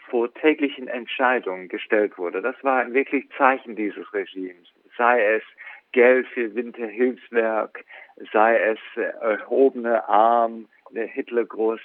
[0.10, 2.42] vor täglichen Entscheidungen gestellt wurde.
[2.42, 4.68] Das war wirklich Zeichen dieses Regimes.
[4.98, 5.44] Sei es
[5.92, 7.84] Geld für Winterhilfswerk,
[8.32, 8.80] sei es
[9.22, 11.82] erhobene Arm, der Hitlergruß,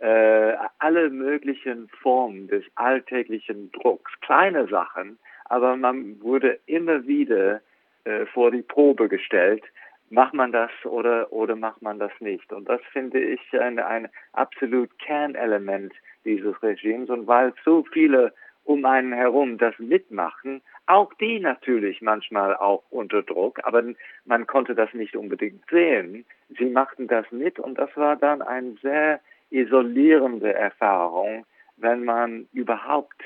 [0.00, 7.60] äh, alle möglichen Formen des alltäglichen Drucks, kleine Sachen, aber man wurde immer wieder
[8.04, 9.62] äh, vor die Probe gestellt,
[10.08, 12.52] macht man das oder, oder macht man das nicht.
[12.52, 15.92] Und das finde ich ein, ein absolut Kernelement
[16.24, 18.32] dieses Regimes und weil so viele
[18.64, 23.82] um einen herum das mitmachen, auch die natürlich manchmal auch unter Druck, aber
[24.24, 26.24] man konnte das nicht unbedingt sehen.
[26.58, 33.22] Sie machten das mit und das war dann eine sehr isolierende Erfahrung, wenn man überhaupt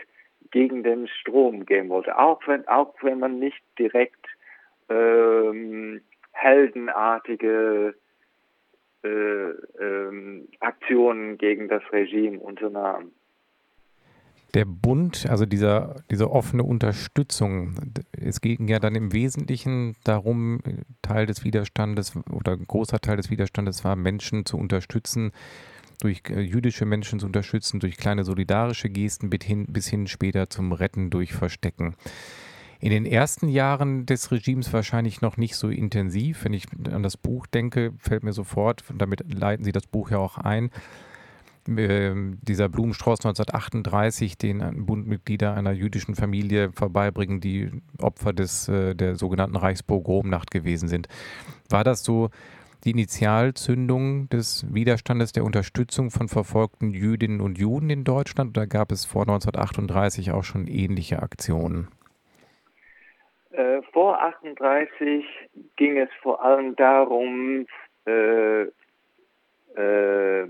[0.51, 4.27] gegen den Strom gehen wollte, auch wenn auch wenn man nicht direkt
[4.89, 6.01] ähm,
[6.33, 7.95] heldenartige
[9.05, 13.13] äh, ähm, Aktionen gegen das Regime unternahm.
[14.55, 17.75] Der Bund, also dieser, diese offene Unterstützung,
[18.13, 20.61] es ging ja dann im Wesentlichen darum,
[21.03, 25.33] Teil des Widerstandes oder ein großer Teil des Widerstandes war, Menschen zu unterstützen,
[26.01, 30.49] durch äh, jüdische Menschen zu unterstützen, durch kleine solidarische Gesten bis hin, bis hin später
[30.49, 31.97] zum Retten durch Verstecken.
[32.85, 36.45] In den ersten Jahren des Regimes wahrscheinlich noch nicht so intensiv.
[36.45, 40.19] Wenn ich an das Buch denke, fällt mir sofort, damit leiten Sie das Buch ja
[40.19, 40.69] auch ein,
[41.67, 47.71] äh, dieser Blumenstrauß 1938, den Bundmitglieder einer jüdischen Familie vorbeibringen, die
[48.03, 51.09] Opfer des, äh, der sogenannten Reichspogromnacht gewesen sind.
[51.71, 52.29] War das so
[52.85, 58.93] die Initialzündung des Widerstandes der Unterstützung von verfolgten Jüdinnen und Juden in Deutschland oder gab
[58.93, 61.89] es vor 1938 auch schon ähnliche Aktionen?
[63.55, 65.25] Äh, vor 38
[65.77, 67.67] ging es vor allem darum,
[68.05, 68.63] äh,
[69.77, 70.49] äh,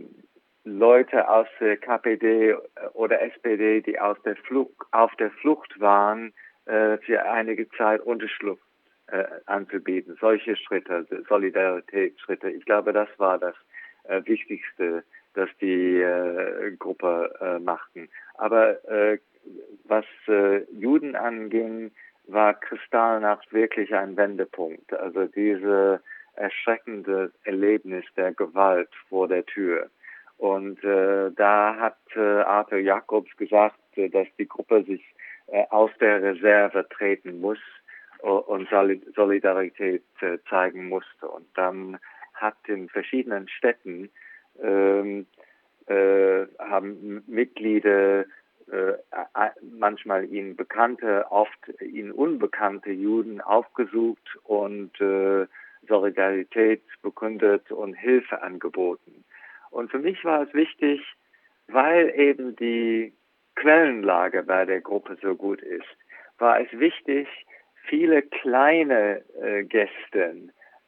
[0.65, 2.57] Leute aus der KPD
[2.95, 6.33] oder SPD, die aus der Flucht, auf der Flucht waren,
[6.65, 8.61] äh, für einige Zeit Unterschlupf
[9.09, 10.17] äh, anzubieten.
[10.19, 12.49] Solche Schritte, Solidaritätsschritte.
[12.49, 13.55] Ich glaube, das war das
[14.05, 16.03] äh, Wichtigste, das die
[16.79, 18.09] Gruppe machten.
[18.35, 18.79] Aber
[19.83, 20.05] was
[20.71, 21.91] Juden anging,
[22.27, 24.93] war Kristallnacht wirklich ein Wendepunkt.
[24.95, 26.01] Also diese
[26.35, 29.91] erschreckende Erlebnis der Gewalt vor der Tür.
[30.39, 35.03] Und äh, da hat äh, Arthur Jacobs gesagt, äh, dass die Gruppe sich
[35.47, 37.59] äh, aus der Reserve treten muss
[38.21, 38.69] und
[39.15, 41.29] Solidarität äh, zeigen musste.
[41.29, 41.99] Und dann
[42.33, 44.11] hat in verschiedenen Städten
[44.63, 45.27] ähm,
[45.87, 48.25] äh, haben Mitglieder
[48.71, 48.95] äh,
[49.63, 55.47] manchmal ihnen bekannte, oft ihnen unbekannte Juden aufgesucht und äh,
[55.87, 59.25] Solidarität bekundet und Hilfe angeboten.
[59.71, 61.01] Und für mich war es wichtig,
[61.69, 63.13] weil eben die
[63.57, 65.97] Quellenlage bei der Gruppe so gut ist,
[66.39, 67.29] war es wichtig,
[67.89, 70.37] viele kleine äh, Gäste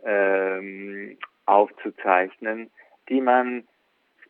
[0.04, 2.70] ähm, aufzuzeichnen,
[3.08, 3.66] die man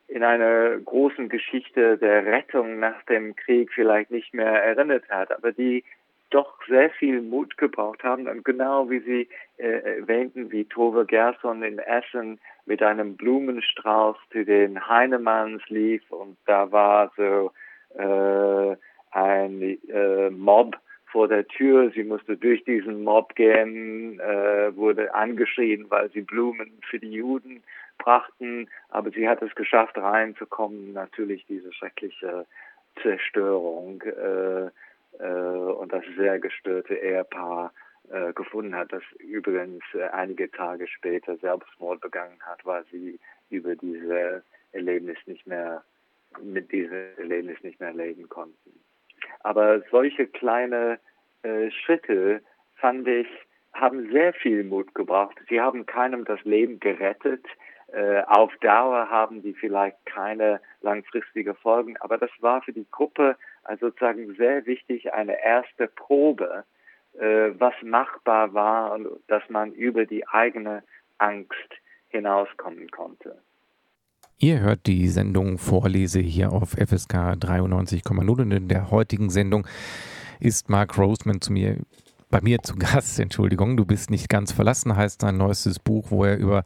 [0.08, 5.52] in einer großen Geschichte der Rettung nach dem Krieg vielleicht nicht mehr erinnert hat, aber
[5.52, 5.84] die
[6.30, 11.62] doch sehr viel Mut gebraucht haben und genau wie Sie äh, erwähnten, wie Tove Gerson
[11.62, 17.52] in Essen mit einem Blumenstrauß zu den Heinemanns lief und da war so
[17.96, 18.76] äh,
[19.12, 21.90] ein äh, Mob vor der Tür.
[21.94, 27.62] Sie musste durch diesen Mob gehen, äh, wurde angeschrien, weil sie Blumen für die Juden
[27.98, 28.68] brachten.
[28.88, 30.92] Aber sie hat es geschafft, reinzukommen.
[30.92, 32.46] Natürlich diese schreckliche
[33.02, 34.70] Zerstörung äh,
[35.18, 37.72] äh, und das sehr gestörte Ehepaar
[38.10, 43.18] äh, gefunden hat, das übrigens äh, einige Tage später Selbstmord begangen hat, weil sie
[43.50, 45.82] über diese Erlebnis nicht mehr
[46.42, 48.78] mit diesem Erlebnis nicht mehr leben konnten.
[49.40, 50.98] Aber solche kleine
[51.42, 52.42] äh, Schritte
[52.76, 53.26] fand ich
[53.72, 55.36] haben sehr viel Mut gebracht.
[55.48, 57.44] Sie haben keinem das Leben gerettet.
[57.92, 63.36] Äh, auf Dauer haben die vielleicht keine langfristige Folgen, aber das war für die Gruppe
[63.66, 66.64] also sozusagen sehr wichtig, eine erste Probe,
[67.14, 70.82] äh, was machbar war und dass man über die eigene
[71.18, 71.70] Angst
[72.08, 73.38] hinauskommen konnte.
[74.38, 79.66] Ihr hört die Sendung Vorlese hier auf FSK 93,0 und in der heutigen Sendung
[80.40, 81.78] ist Mark Roseman zu mir
[82.28, 86.24] bei mir zu Gast, Entschuldigung, du bist nicht ganz verlassen, heißt sein neuestes Buch, wo
[86.24, 86.64] er über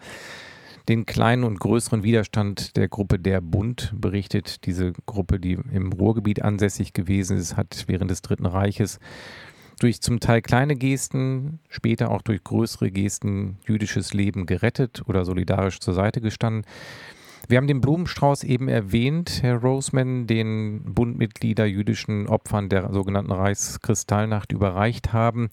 [0.91, 4.67] den kleinen und größeren Widerstand der Gruppe Der Bund berichtet.
[4.67, 8.99] Diese Gruppe, die im Ruhrgebiet ansässig gewesen ist, hat während des Dritten Reiches
[9.79, 15.79] durch zum Teil kleine Gesten, später auch durch größere Gesten jüdisches Leben gerettet oder solidarisch
[15.79, 16.65] zur Seite gestanden.
[17.47, 24.51] Wir haben den Blumenstrauß eben erwähnt, Herr Roseman, den Bundmitglieder jüdischen Opfern der sogenannten Reichskristallnacht
[24.51, 25.51] überreicht haben.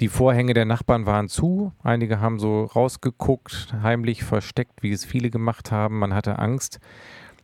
[0.00, 1.72] Die Vorhänge der Nachbarn waren zu.
[1.82, 5.98] Einige haben so rausgeguckt, heimlich versteckt, wie es viele gemacht haben.
[5.98, 6.78] Man hatte Angst.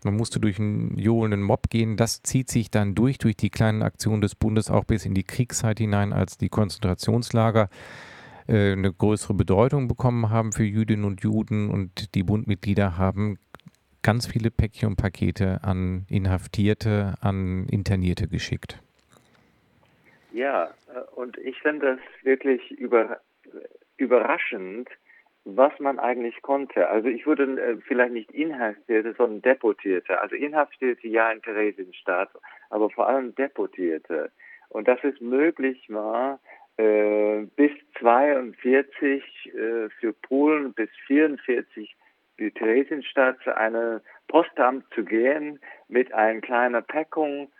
[0.05, 1.97] Man musste durch einen johlenden Mob gehen.
[1.97, 5.25] Das zieht sich dann durch, durch die kleinen Aktionen des Bundes auch bis in die
[5.25, 7.71] Kriegszeit hinein, als die Konzentrationslager
[8.47, 13.39] äh, eine größere Bedeutung bekommen haben für Jüdinnen und Juden und die Bundmitglieder haben
[14.03, 18.81] ganz viele Päckchen und Pakete an Inhaftierte, an Internierte geschickt.
[20.35, 23.21] Ja, äh, und ich finde das wirklich über,
[23.97, 24.89] überraschend,
[25.45, 26.89] was man eigentlich konnte.
[26.89, 30.21] Also ich wurde äh, vielleicht nicht Inhaftierte, sondern Deportierte.
[30.21, 32.31] Also Inhaftierte ja in Theresienstadt,
[32.71, 34.33] aber vor allem Deportierte.
[34.71, 36.41] Und dass es möglich war,
[36.79, 37.71] äh, bis
[38.01, 39.23] 42
[39.55, 41.95] äh, für Polen, bis 44
[42.37, 47.53] für Theresienstadt zu einem Postamt zu gehen mit einer kleinen Packung,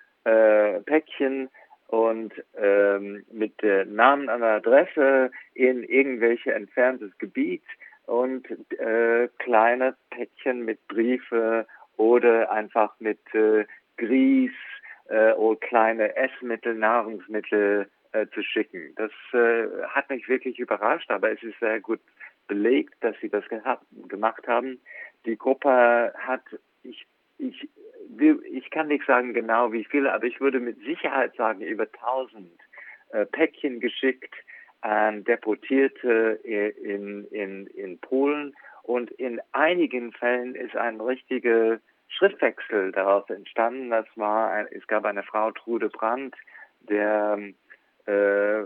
[0.87, 1.51] Päckchen
[1.95, 7.63] und ähm, mit äh, Namen an der Adresse in irgendwelche entferntes Gebiet
[8.07, 8.45] und
[8.81, 13.65] äh, kleine Päckchen mit Briefe oder einfach mit äh,
[13.99, 14.53] Grieß
[15.09, 18.93] äh, oder kleine Essmittel, Nahrungsmittel äh, zu schicken.
[18.97, 22.01] Das äh, hat mich wirklich überrascht, aber es ist sehr gut
[22.49, 24.81] belegt, dass sie das gehabt, gemacht haben.
[25.27, 26.43] Die Gruppe hat,
[26.83, 27.07] ich,
[27.39, 27.69] ich,
[28.51, 32.51] ich kann nicht sagen genau wie viele, aber ich würde mit Sicherheit sagen, über 1000
[33.11, 34.35] äh, Päckchen geschickt
[34.81, 38.55] an Deportierte in, in, in Polen.
[38.83, 43.89] Und in einigen Fällen ist ein richtiger Schriftwechsel daraus entstanden.
[43.91, 46.37] Das war, es gab eine Frau Trude Brandt,
[46.81, 47.39] der
[48.07, 48.65] äh,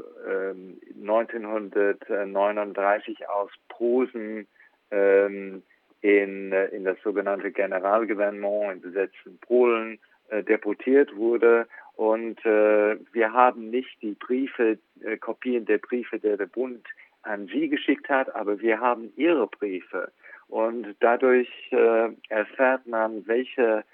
[1.01, 4.49] 1939 äh, aus Posen
[4.91, 5.63] ähm,
[6.01, 11.67] in, äh, in das sogenannte Generalgouvernement in besetzten Polen äh, deportiert wurde.
[11.97, 16.87] Und äh, wir haben nicht die Briefe, äh, Kopien der Briefe, der der Bund
[17.23, 20.13] an sie geschickt hat, aber wir haben ihre Briefe.
[20.47, 23.85] Und dadurch äh, erfährt man, welche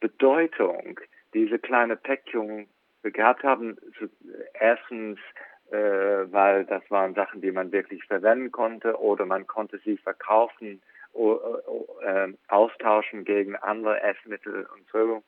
[0.00, 1.00] Bedeutung
[1.32, 2.68] diese kleine Päckung
[3.02, 3.76] gehabt haben.
[4.52, 5.18] Erstens,
[5.70, 10.80] äh, weil das waren Sachen, die man wirklich verwenden konnte oder man konnte sie verkaufen
[11.14, 15.22] äh, austauschen gegen andere Essmittel und so.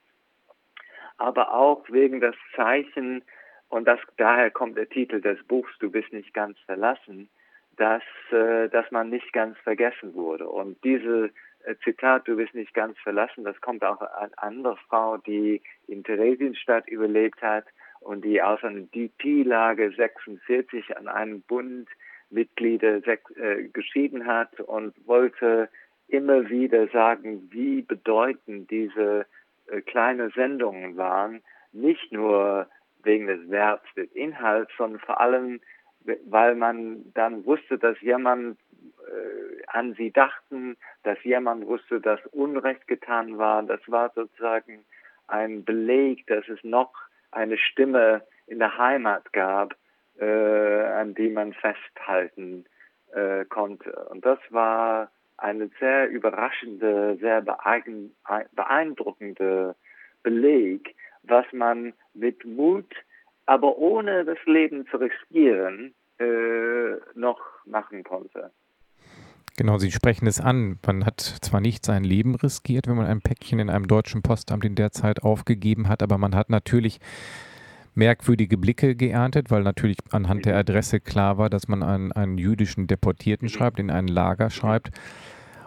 [1.19, 3.23] Aber auch wegen des Zeichen,
[3.69, 7.29] und das, daher kommt der Titel des Buchs, Du bist nicht ganz verlassen,
[7.77, 10.49] dass, äh, dass man nicht ganz vergessen wurde.
[10.49, 11.31] Und diese
[11.65, 16.05] äh, Zitat, du bist nicht ganz verlassen, das kommt auch an andere Frau, die in
[16.05, 17.67] Theresienstadt überlebt hat
[18.01, 21.89] und die aus einer DP-Lage 46 an einen Bund
[22.31, 25.69] Mitglieder äh, geschieden hat und wollte
[26.09, 29.27] immer wieder sagen, wie bedeutend diese
[29.67, 32.69] äh, kleine Sendungen waren, nicht nur
[33.03, 35.61] wegen des Verbs, des Inhalts, sondern vor allem,
[36.27, 38.59] weil man dann wusste, dass jemand
[39.07, 43.63] äh, an sie dachten, dass jemand wusste, dass Unrecht getan war.
[43.63, 44.85] Das war sozusagen
[45.29, 46.93] ein Beleg, dass es noch
[47.31, 49.75] eine Stimme in der Heimat gab,
[50.25, 52.65] an die man festhalten
[53.13, 53.93] äh, konnte.
[54.11, 57.43] Und das war eine sehr überraschende, sehr
[58.55, 59.75] beeindruckende
[60.23, 62.93] Beleg, was man mit Mut,
[63.47, 68.51] aber ohne das Leben zu riskieren, äh, noch machen konnte.
[69.57, 70.79] Genau, Sie sprechen es an.
[70.87, 74.65] Man hat zwar nicht sein Leben riskiert, wenn man ein Päckchen in einem deutschen Postamt
[74.65, 76.99] in der Zeit aufgegeben hat, aber man hat natürlich
[77.97, 82.87] merkwürdige Blicke geerntet, weil natürlich anhand der Adresse klar war, dass man einen, einen jüdischen
[82.87, 84.91] Deportierten schreibt, in ein Lager schreibt.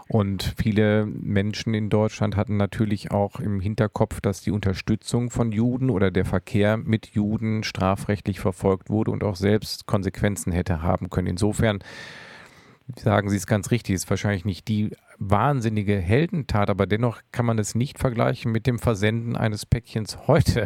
[0.07, 5.91] Und viele Menschen in Deutschland hatten natürlich auch im Hinterkopf, dass die Unterstützung von Juden
[5.91, 11.27] oder der Verkehr mit Juden strafrechtlich verfolgt wurde und auch selbst Konsequenzen hätte haben können.
[11.27, 11.79] Insofern
[12.95, 17.59] sagen Sie es ganz richtig, ist wahrscheinlich nicht die wahnsinnige Heldentat, aber dennoch kann man
[17.59, 20.65] es nicht vergleichen mit dem Versenden eines Päckchens heute.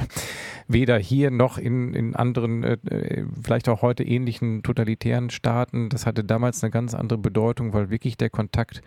[0.68, 5.90] Weder hier noch in, in anderen, äh, vielleicht auch heute ähnlichen totalitären Staaten.
[5.90, 8.82] Das hatte damals eine ganz andere Bedeutung, weil wirklich der Kontakt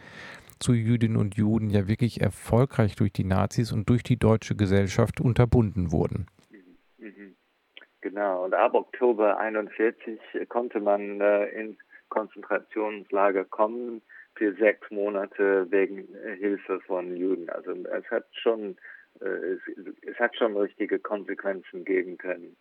[0.59, 5.21] zu Jüdinnen und Juden ja wirklich erfolgreich durch die Nazis und durch die deutsche Gesellschaft
[5.21, 6.27] unterbunden wurden.
[6.51, 7.07] Mhm.
[7.07, 7.37] Mhm.
[8.01, 11.77] Genau, und ab Oktober 41 konnte man äh, in
[12.09, 14.01] Konzentrationslager kommen
[14.37, 16.09] für sechs Monate wegen
[16.39, 17.49] Hilfe von Juden.
[17.51, 18.76] Also es hat schon
[19.20, 19.61] äh, es,
[20.03, 22.57] es hat schon richtige Konsequenzen geben können.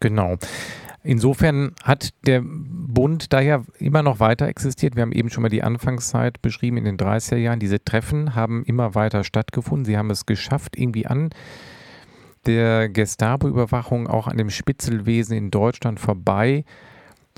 [0.00, 0.36] Genau.
[1.02, 4.94] Insofern hat der Bund da ja immer noch weiter existiert.
[4.94, 7.58] Wir haben eben schon mal die Anfangszeit beschrieben in den 30er Jahren.
[7.58, 9.84] Diese Treffen haben immer weiter stattgefunden.
[9.84, 11.30] Sie haben es geschafft, irgendwie an
[12.46, 16.64] der Gestapo-Überwachung auch an dem Spitzelwesen in Deutschland vorbei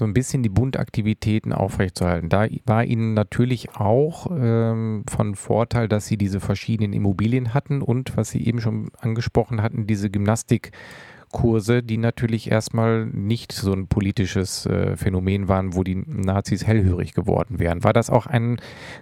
[0.01, 2.31] so ein bisschen die Bundaktivitäten aufrechtzuerhalten.
[2.31, 8.17] Da war Ihnen natürlich auch ähm, von Vorteil, dass Sie diese verschiedenen Immobilien hatten und,
[8.17, 14.65] was Sie eben schon angesprochen hatten, diese Gymnastikkurse, die natürlich erstmal nicht so ein politisches
[14.65, 17.85] äh, Phänomen waren, wo die Nazis hellhörig geworden wären.
[17.85, 18.59] War das auch ein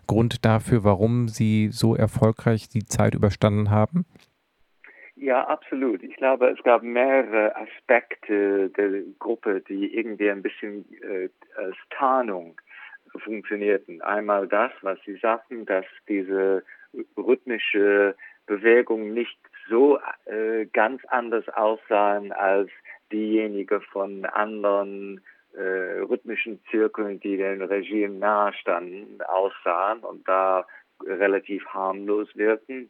[0.09, 4.05] Grund dafür, warum Sie so erfolgreich die Zeit überstanden haben?
[5.21, 6.03] Ja, absolut.
[6.05, 12.61] Ich glaube, es gab mehrere Aspekte der Gruppe, die irgendwie ein bisschen äh, als Tarnung
[13.17, 14.01] funktionierten.
[14.03, 16.63] Einmal das, was Sie sagten, dass diese
[17.17, 18.15] rhythmische
[18.47, 19.39] Bewegung nicht
[19.69, 22.71] so äh, ganz anders aussahen als
[23.11, 25.21] diejenige von anderen
[25.55, 30.65] äh, rhythmischen Zirkeln, die dem Regime nahestanden, aussahen und da
[31.05, 32.89] relativ harmlos wirkten.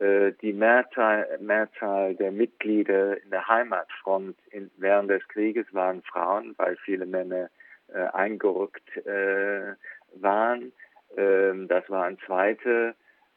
[0.00, 6.54] Äh, die Mehrzahl, Mehrzahl der Mitglieder in der Heimatfront in, während des Krieges waren Frauen,
[6.56, 7.50] weil viele Männer
[7.92, 9.74] äh, eingerückt äh,
[10.14, 10.72] waren.
[11.18, 12.94] Ähm, das war ein zweiter.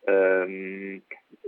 [0.08, 1.02] Ähm,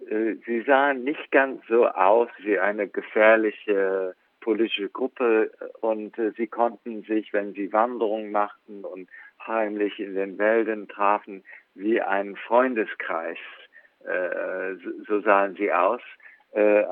[0.09, 6.47] äh, sie sahen nicht ganz so aus wie eine gefährliche politische Gruppe und äh, sie
[6.47, 9.09] konnten sich, wenn sie Wanderungen machten und
[9.45, 11.43] heimlich in den Wäldern trafen,
[11.74, 13.64] wie ein Freundeskreis äh,
[15.08, 16.01] so sahen sie aus.
[16.53, 16.84] Äh,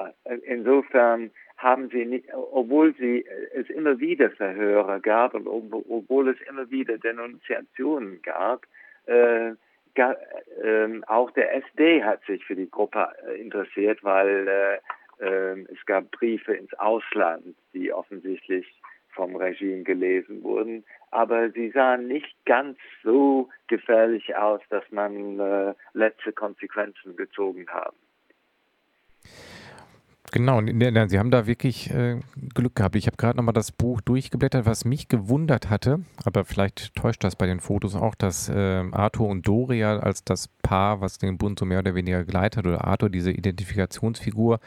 [0.46, 6.70] insofern haben sie nicht, obwohl sie es immer wieder Verhöre gab und obwohl es immer
[6.70, 8.66] wieder Denunziationen gab,
[9.06, 9.54] äh,
[9.96, 10.18] gar,
[10.62, 15.86] äh, auch der SD hat sich für die Gruppe äh, interessiert, weil äh, äh, es
[15.86, 18.68] gab Briefe ins Ausland, die offensichtlich
[19.44, 20.84] Regime gelesen wurden
[21.14, 27.96] aber sie sahen nicht ganz so gefährlich aus, dass man äh, letzte Konsequenzen gezogen haben.
[30.32, 32.20] Genau, Sie haben da wirklich äh,
[32.56, 32.96] Glück gehabt.
[32.96, 37.36] Ich habe gerade nochmal das Buch durchgeblättert, was mich gewundert hatte, aber vielleicht täuscht das
[37.36, 41.60] bei den Fotos auch, dass äh, Arthur und Doria als das Paar, was den Bund
[41.60, 44.60] so mehr oder weniger geleitet hat, oder Arthur, diese Identifikationsfigur,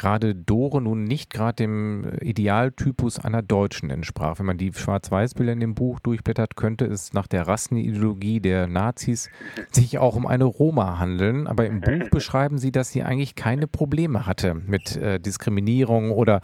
[0.00, 4.38] gerade Dore nun nicht gerade dem Idealtypus einer Deutschen entsprach.
[4.38, 9.28] Wenn man die Schwarz-Weiß-Bilder in dem Buch durchblättert, könnte es nach der Rassenideologie der Nazis
[9.70, 11.46] sich auch um eine Roma handeln.
[11.46, 16.40] Aber im Buch beschreiben sie, dass sie eigentlich keine Probleme hatte mit äh, Diskriminierung oder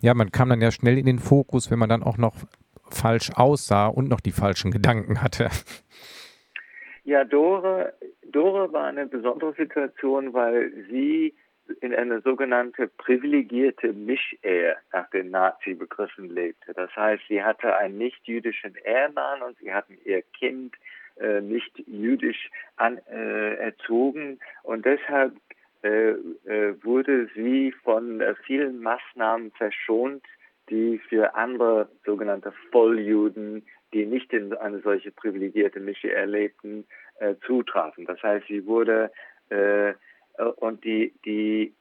[0.00, 2.36] ja, man kam dann ja schnell in den Fokus, wenn man dann auch noch
[2.90, 5.48] falsch aussah und noch die falschen Gedanken hatte.
[7.02, 7.92] Ja, Dore,
[8.30, 11.34] Dore war eine besondere Situation, weil sie
[11.80, 16.74] in eine sogenannte privilegierte Mischehe nach den Nazi-Begriffen lebte.
[16.74, 20.74] Das heißt, sie hatte einen nicht-jüdischen Ehemann und sie hatten ihr Kind
[21.16, 25.34] äh, nicht jüdisch an, äh, erzogen und deshalb
[25.82, 30.24] äh, äh wurde sie von äh, vielen Maßnahmen verschont,
[30.70, 36.84] die für andere sogenannte Volljuden, die nicht in eine solche privilegierte Mische erlebten,
[37.20, 38.06] äh, zutrafen.
[38.06, 39.10] Das heißt, sie wurde
[40.56, 41.74] und die die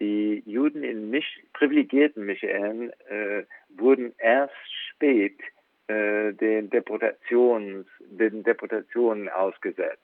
[0.00, 3.44] die Juden in Mich privilegierten Michigan äh,
[3.76, 4.54] wurden erst
[4.90, 5.38] spät
[5.86, 10.00] äh, den Deportations den Deportationen ausgesetzt.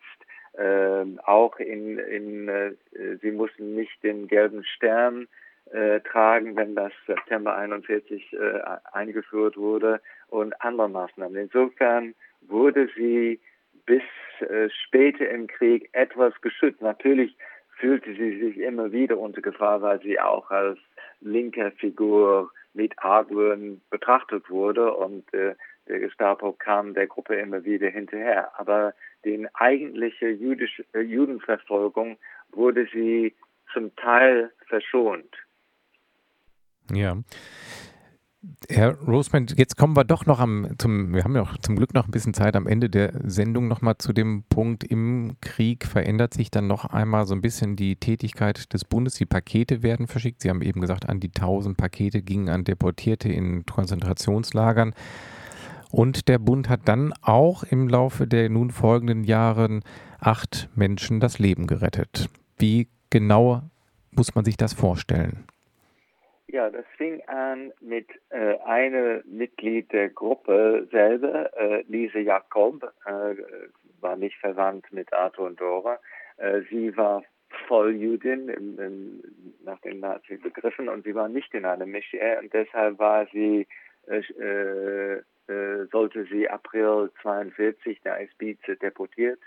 [0.53, 2.73] Äh, auch in, in äh,
[3.21, 5.29] sie mussten nicht den gelben Stern
[5.73, 8.61] äh, tragen, wenn das September 41 äh,
[8.93, 11.37] eingeführt wurde und andere Maßnahmen.
[11.37, 13.41] Insofern wurde sie
[13.87, 14.03] bis
[14.41, 16.83] äh, später im Krieg etwas geschützt.
[16.83, 17.37] Natürlich
[17.81, 20.79] fühlte sie sich immer wieder unter Gefahr, weil sie auch als
[21.21, 25.55] linke Figur mit Argwohn betrachtet wurde und äh,
[25.89, 28.53] der Gestapo kam der Gruppe immer wieder hinterher.
[28.59, 32.17] Aber die eigentliche jüdische, äh, Judenverfolgung
[32.53, 33.35] wurde sie
[33.73, 35.35] zum Teil verschont.
[36.93, 37.17] Ja.
[38.71, 41.93] Herr Roseman, jetzt kommen wir doch noch am, zum, wir haben ja auch zum Glück
[41.93, 46.33] noch ein bisschen Zeit am Ende der Sendung nochmal zu dem Punkt, im Krieg verändert
[46.33, 49.15] sich dann noch einmal so ein bisschen die Tätigkeit des Bundes.
[49.15, 50.41] Die Pakete werden verschickt.
[50.41, 54.95] Sie haben eben gesagt, an die 1000 Pakete gingen an Deportierte in Konzentrationslagern.
[55.91, 59.83] Und der Bund hat dann auch im Laufe der nun folgenden Jahren
[60.19, 62.31] acht Menschen das Leben gerettet.
[62.57, 63.63] Wie genau
[64.13, 65.45] muss man sich das vorstellen?
[66.53, 73.37] Ja, das fing an mit äh, einem Mitglied der Gruppe selber, äh, Lise Jakob, äh,
[74.01, 76.01] war nicht verwandt mit Arthur und Dora.
[76.39, 77.23] Äh, sie war
[77.69, 79.23] Volljüdin im, im,
[79.65, 83.69] nach den Nazi-Begriffen und sie war nicht in einer Mischee und deshalb war sie,
[84.09, 89.41] äh, äh, sollte sie April 42 der Eisbize deportiert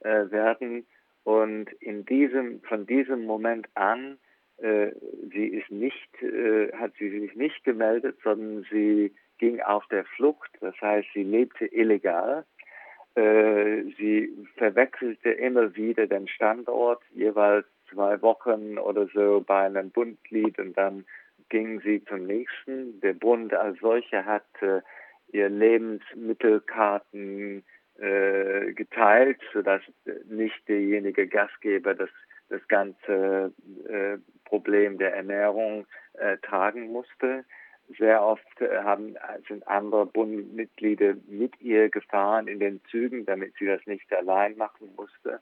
[0.00, 0.86] werden
[1.24, 4.18] und in diesem, von diesem Moment an
[4.58, 10.50] sie ist nicht, äh, hat sie sich nicht gemeldet, sondern sie ging auf der Flucht.
[10.60, 12.46] Das heißt, sie lebte illegal.
[13.14, 20.58] Äh, sie verwechselte immer wieder den Standort, jeweils zwei Wochen oder so bei einem Bundglied
[20.58, 21.04] und dann
[21.48, 23.00] ging sie zum nächsten.
[23.00, 24.80] Der Bund als solcher hat äh,
[25.32, 27.64] ihr Lebensmittelkarten
[27.98, 29.82] äh, geteilt, sodass
[30.28, 32.10] nicht derjenige Gastgeber das
[32.48, 33.52] das ganze
[33.88, 37.44] äh, Problem der Ernährung äh, tragen musste.
[37.98, 39.16] Sehr oft äh, haben,
[39.48, 44.90] sind andere Bundmitglieder mit ihr gefahren in den Zügen, damit sie das nicht allein machen
[44.96, 45.40] musste.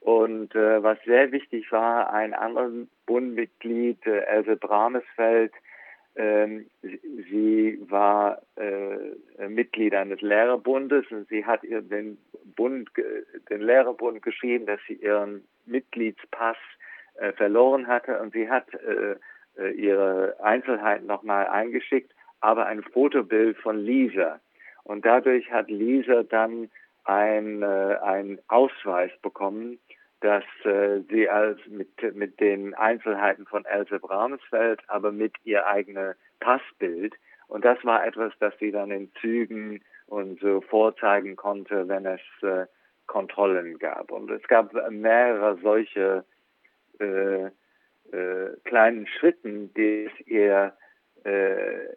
[0.00, 5.52] Und äh, was sehr wichtig war, ein anderes Bundmitglied, äh, Else Bramesfeld,
[6.14, 12.18] ähm, sie war äh, Mitglied eines Lehrerbundes und sie hat ihr den
[12.56, 12.90] Bund,
[13.48, 16.56] den Lehrerbund geschrieben, dass sie ihren Mitgliedspass
[17.14, 19.16] äh, verloren hatte und sie hat äh,
[19.58, 24.40] äh ihre Einzelheiten nochmal eingeschickt, aber ein Fotobild von Lisa.
[24.84, 26.70] Und dadurch hat Lisa dann
[27.04, 29.78] ein, äh, ein Ausweis bekommen,
[30.20, 36.16] dass äh, sie als mit, mit den Einzelheiten von Else Bramsfeld, aber mit ihr eigenes
[36.40, 37.14] Passbild.
[37.48, 42.20] Und das war etwas, das sie dann in Zügen und so vorzeigen konnte, wenn es
[42.42, 42.66] äh,
[43.12, 44.10] Kontrollen gab.
[44.10, 46.24] Und es gab mehrere solche
[46.98, 50.72] äh, äh, kleinen Schritten, die es ihr
[51.24, 51.88] äh,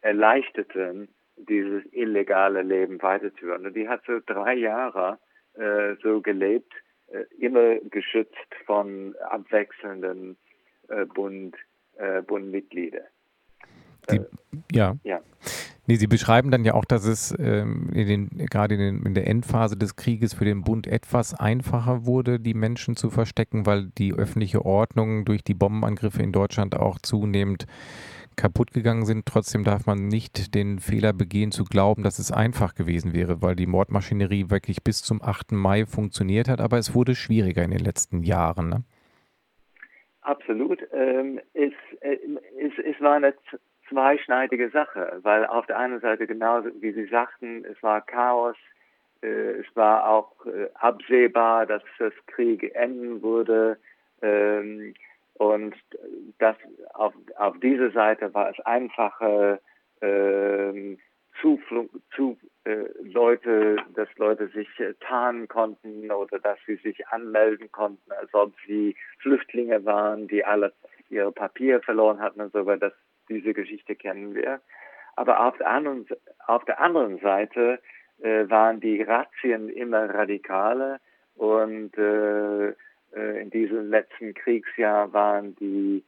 [0.00, 3.66] erleichterten, dieses illegale Leben weiterzuführen.
[3.66, 5.18] Und die hat so drei Jahre
[5.54, 6.72] äh, so gelebt,
[7.06, 10.36] äh, immer geschützt von abwechselnden
[10.88, 11.54] äh, Bund,
[11.98, 13.06] äh, Bundmitgliedern.
[14.10, 14.20] Die,
[14.72, 14.96] ja.
[15.04, 15.20] ja.
[15.86, 19.14] Nee, Sie beschreiben dann ja auch, dass es ähm, in den, gerade in, den, in,
[19.14, 23.90] der Endphase des Krieges für den Bund etwas einfacher wurde, die Menschen zu verstecken, weil
[23.98, 27.66] die öffentliche Ordnung durch die Bombenangriffe in Deutschland auch zunehmend
[28.36, 29.26] kaputt gegangen sind.
[29.26, 33.54] Trotzdem darf man nicht den Fehler begehen, zu glauben, dass es einfach gewesen wäre, weil
[33.54, 35.52] die Mordmaschinerie wirklich bis zum 8.
[35.52, 38.70] Mai funktioniert hat, aber es wurde schwieriger in den letzten Jahren.
[38.70, 38.84] Ne?
[40.24, 40.80] absolut.
[40.92, 42.18] Ähm, es, äh,
[42.58, 43.34] es, es war eine
[43.88, 48.56] zweischneidige Sache, weil auf der einen Seite genauso wie Sie sagten, es war Chaos,
[49.22, 53.78] äh, es war auch äh, absehbar, dass das Krieg enden würde.
[54.22, 54.94] Ähm,
[55.34, 55.74] und
[56.38, 56.56] das
[56.94, 59.60] auf, auf dieser Seite war es einfache
[60.00, 60.96] äh,
[61.40, 67.70] Zuflug, zu äh, Leute, dass Leute sich äh, tarnen konnten oder dass sie sich anmelden
[67.72, 70.72] konnten, als ob sie Flüchtlinge waren, die alle
[71.10, 72.92] ihre Papiere verloren hatten und so weiter.
[73.28, 74.60] Diese Geschichte kennen wir.
[75.16, 76.06] Aber auf der anderen,
[76.46, 77.80] auf der anderen Seite
[78.22, 81.00] äh, waren die Razzien immer radikaler
[81.36, 86.04] und äh, äh, in diesem letzten Kriegsjahr waren die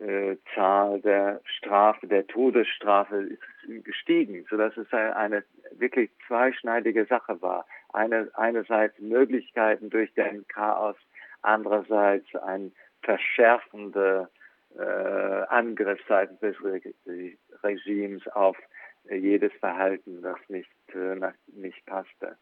[0.00, 3.36] äh, Zahl der Strafe, der Todesstrafe
[3.84, 7.66] gestiegen, sodass es eine wirklich zweischneidige Sache war.
[7.92, 10.96] Eine, einerseits Möglichkeiten durch den Chaos,
[11.42, 14.28] andererseits ein verschärfender
[14.78, 16.80] äh, Angriff seitens des Re
[17.62, 18.56] Regimes auf
[19.08, 21.16] äh, jedes Verhalten, das nicht, äh,
[21.54, 22.36] nicht passte.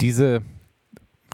[0.00, 0.42] Diese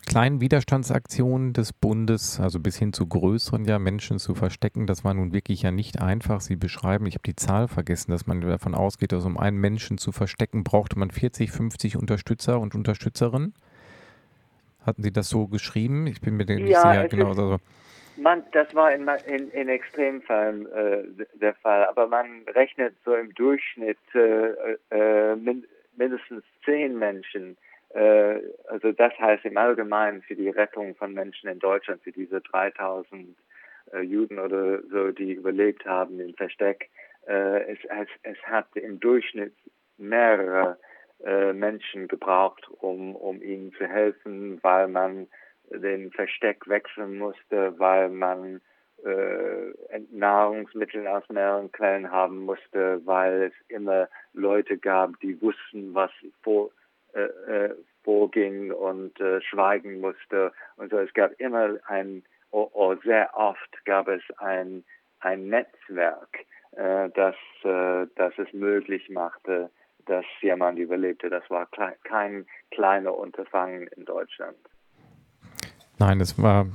[0.07, 5.13] kleinen Widerstandsaktionen des Bundes, also bis hin zu größeren, ja, Menschen zu verstecken, das war
[5.13, 6.41] nun wirklich ja nicht einfach.
[6.41, 9.99] Sie beschreiben, ich habe die Zahl vergessen, dass man davon ausgeht, dass um einen Menschen
[9.99, 13.53] zu verstecken, brauchte man 40, 50 Unterstützer und Unterstützerinnen.
[14.81, 16.07] Hatten Sie das so geschrieben?
[16.07, 17.09] Ich bin mir nicht ja, sicher.
[17.09, 17.59] Genau, also.
[18.17, 21.05] Man, das war in, in, in Extremfällen äh,
[21.35, 25.37] der Fall, aber man rechnet so im Durchschnitt äh, äh,
[25.97, 27.57] mindestens zehn Menschen
[27.97, 32.41] äh, also das heißt im Allgemeinen für die Rettung von Menschen in Deutschland, für diese
[32.41, 33.37] 3000
[33.93, 36.91] äh, Juden oder so, die überlebt haben im Versteck,
[37.27, 39.55] äh, es, es, es hat im Durchschnitt
[39.97, 40.79] mehrere
[41.25, 45.27] äh, Menschen gebraucht, um, um ihnen zu helfen, weil man
[45.71, 48.61] den Versteck wechseln musste, weil man
[49.05, 56.11] äh, Nahrungsmittel aus mehreren Quellen haben musste, weil es immer Leute gab, die wussten, was
[56.43, 56.71] vor,
[57.15, 60.99] äh, äh, vorging und äh, schweigen musste und so.
[60.99, 64.85] Es gab immer ein, oh, oh, sehr oft gab es ein,
[65.21, 66.39] ein Netzwerk,
[66.73, 69.71] äh, das, äh, das es möglich machte,
[70.07, 71.29] dass jemand überlebte.
[71.29, 74.57] Das war klei kein kleiner Unterfangen in Deutschland.
[75.99, 76.67] Nein, es war,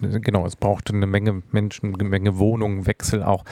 [0.00, 3.44] genau, es brauchte eine Menge Menschen, eine Menge Wohnungen, Wechsel auch.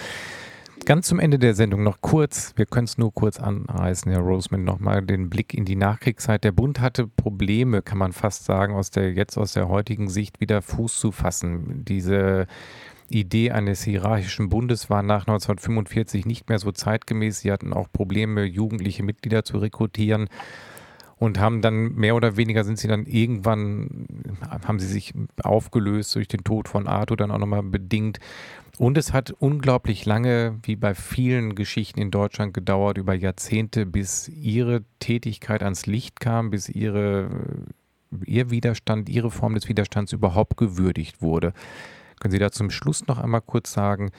[0.84, 4.64] Ganz zum Ende der Sendung noch kurz, wir können es nur kurz anreißen, Herr Roseman,
[4.64, 6.44] nochmal den Blick in die Nachkriegszeit.
[6.44, 10.40] Der Bund hatte Probleme, kann man fast sagen, aus der jetzt aus der heutigen Sicht
[10.40, 11.84] wieder Fuß zu fassen.
[11.84, 12.46] Diese
[13.10, 17.40] Idee eines hierarchischen Bundes war nach 1945 nicht mehr so zeitgemäß.
[17.40, 20.30] Sie hatten auch Probleme, jugendliche Mitglieder zu rekrutieren
[21.18, 24.06] und haben dann mehr oder weniger sind sie dann irgendwann,
[24.64, 28.18] haben sie sich aufgelöst durch den Tod von Arthur dann auch nochmal bedingt.
[28.78, 34.28] Und es hat unglaublich lange, wie bei vielen Geschichten in Deutschland, gedauert, über Jahrzehnte, bis
[34.28, 37.28] ihre Tätigkeit ans Licht kam, bis ihre,
[38.24, 41.52] ihr Widerstand, ihre Form des Widerstands überhaupt gewürdigt wurde.
[42.20, 44.12] Können Sie da zum Schluss noch einmal kurz sagen,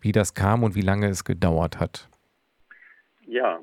[0.00, 2.08] wie das kam und wie lange es gedauert hat?
[3.26, 3.60] Ja,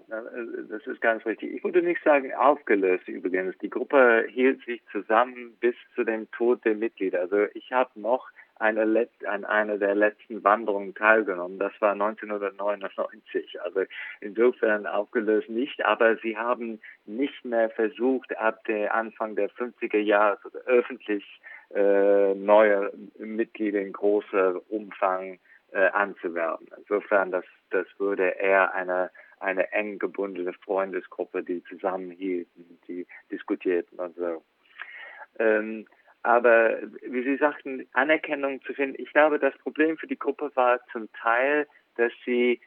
[0.69, 1.53] das ist ganz richtig.
[1.53, 3.57] Ich würde nicht sagen aufgelöst übrigens.
[3.59, 7.19] Die Gruppe hielt sich zusammen bis zu dem Tod der Mitglieder.
[7.19, 8.27] Also ich habe noch
[8.61, 11.59] eine Let an einer der letzten Wanderungen teilgenommen.
[11.59, 13.59] Das war 1999.
[13.61, 13.81] Also
[14.19, 20.37] insofern aufgelöst nicht, aber sie haben nicht mehr versucht, ab der Anfang der 50er Jahre
[20.65, 21.25] öffentlich
[21.73, 25.39] äh, neue Mitglieder in großer Umfang
[25.71, 26.67] äh, anzuwerben.
[26.77, 29.09] Insofern, das, das würde eher eine
[29.41, 34.43] eine eng gebundene Freundesgruppe, die zusammenhielten, die diskutierten und so.
[35.39, 35.85] Ähm,
[36.23, 40.79] aber wie Sie sagten, Anerkennung zu finden, ich glaube, das Problem für die Gruppe war
[40.91, 42.61] zum Teil, dass sie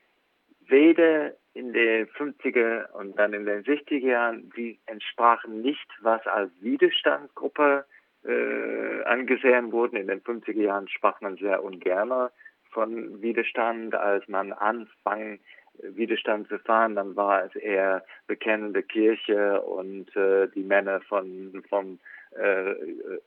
[0.67, 6.51] weder in den 50er und dann in den 60er Jahren, sie entsprachen nicht, was als
[6.61, 7.85] Widerstandsgruppe
[8.25, 9.97] äh, angesehen wurden.
[9.97, 12.31] In den 50er Jahren sprach man sehr ungern
[12.71, 15.39] von Widerstand, als man anfang
[15.83, 21.99] Widerstand zu fahren, dann war es eher bekennende Kirche und äh, die Männer von vom
[22.37, 22.71] äh,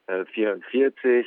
[0.08, 1.26] äh, 44.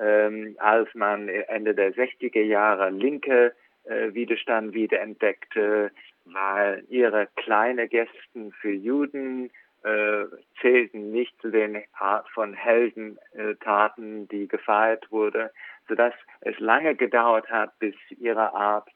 [0.00, 3.52] Ähm, als man Ende der 60er Jahre linke
[3.84, 5.90] äh, Widerstand wiederentdeckte,
[6.24, 9.50] weil ihre kleine Gästen für Juden
[9.82, 10.24] äh,
[10.60, 15.50] zählten nicht zu den Art von Heldentaten, die gefeiert wurde,
[15.88, 18.88] sodass es lange gedauert hat, bis ihre Art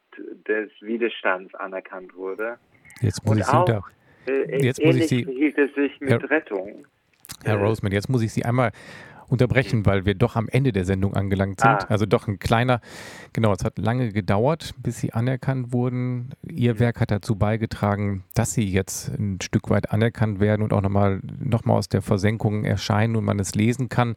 [0.47, 2.59] des Widerstands anerkannt wurde.
[3.01, 3.89] Jetzt muss Und ich Sie auch,
[4.27, 6.87] äh, jetzt muss ich Sie, hielt es sich mit Herr, Rettung.
[7.45, 8.73] Herr Roseman, jetzt muss ich Sie einmal
[9.33, 11.71] unterbrechen, weil wir doch am Ende der Sendung angelangt sind.
[11.71, 11.87] Ah.
[11.89, 12.81] Also doch ein kleiner,
[13.33, 16.35] genau, es hat lange gedauert, bis sie anerkannt wurden.
[16.47, 20.83] Ihr Werk hat dazu beigetragen, dass sie jetzt ein Stück weit anerkannt werden und auch
[20.83, 24.17] nochmal noch mal aus der Versenkung erscheinen und man es lesen kann.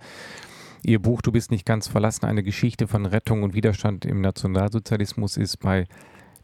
[0.86, 5.36] Ihr Buch Du bist nicht ganz verlassen, eine Geschichte von Rettung und Widerstand im Nationalsozialismus
[5.36, 5.86] ist bei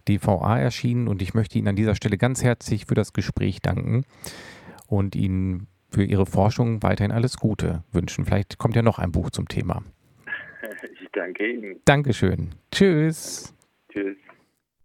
[0.08, 4.04] DVA erschienen und ich möchte Ihnen an dieser Stelle ganz herzlich für das Gespräch danken
[4.88, 8.26] und Ihnen für Ihre Forschung weiterhin alles Gute wünschen.
[8.26, 9.84] Vielleicht kommt ja noch ein Buch zum Thema.
[11.04, 11.82] Ich danke Ihnen.
[11.86, 12.56] Dankeschön.
[12.72, 13.54] Tschüss.
[13.92, 14.18] Tschüss.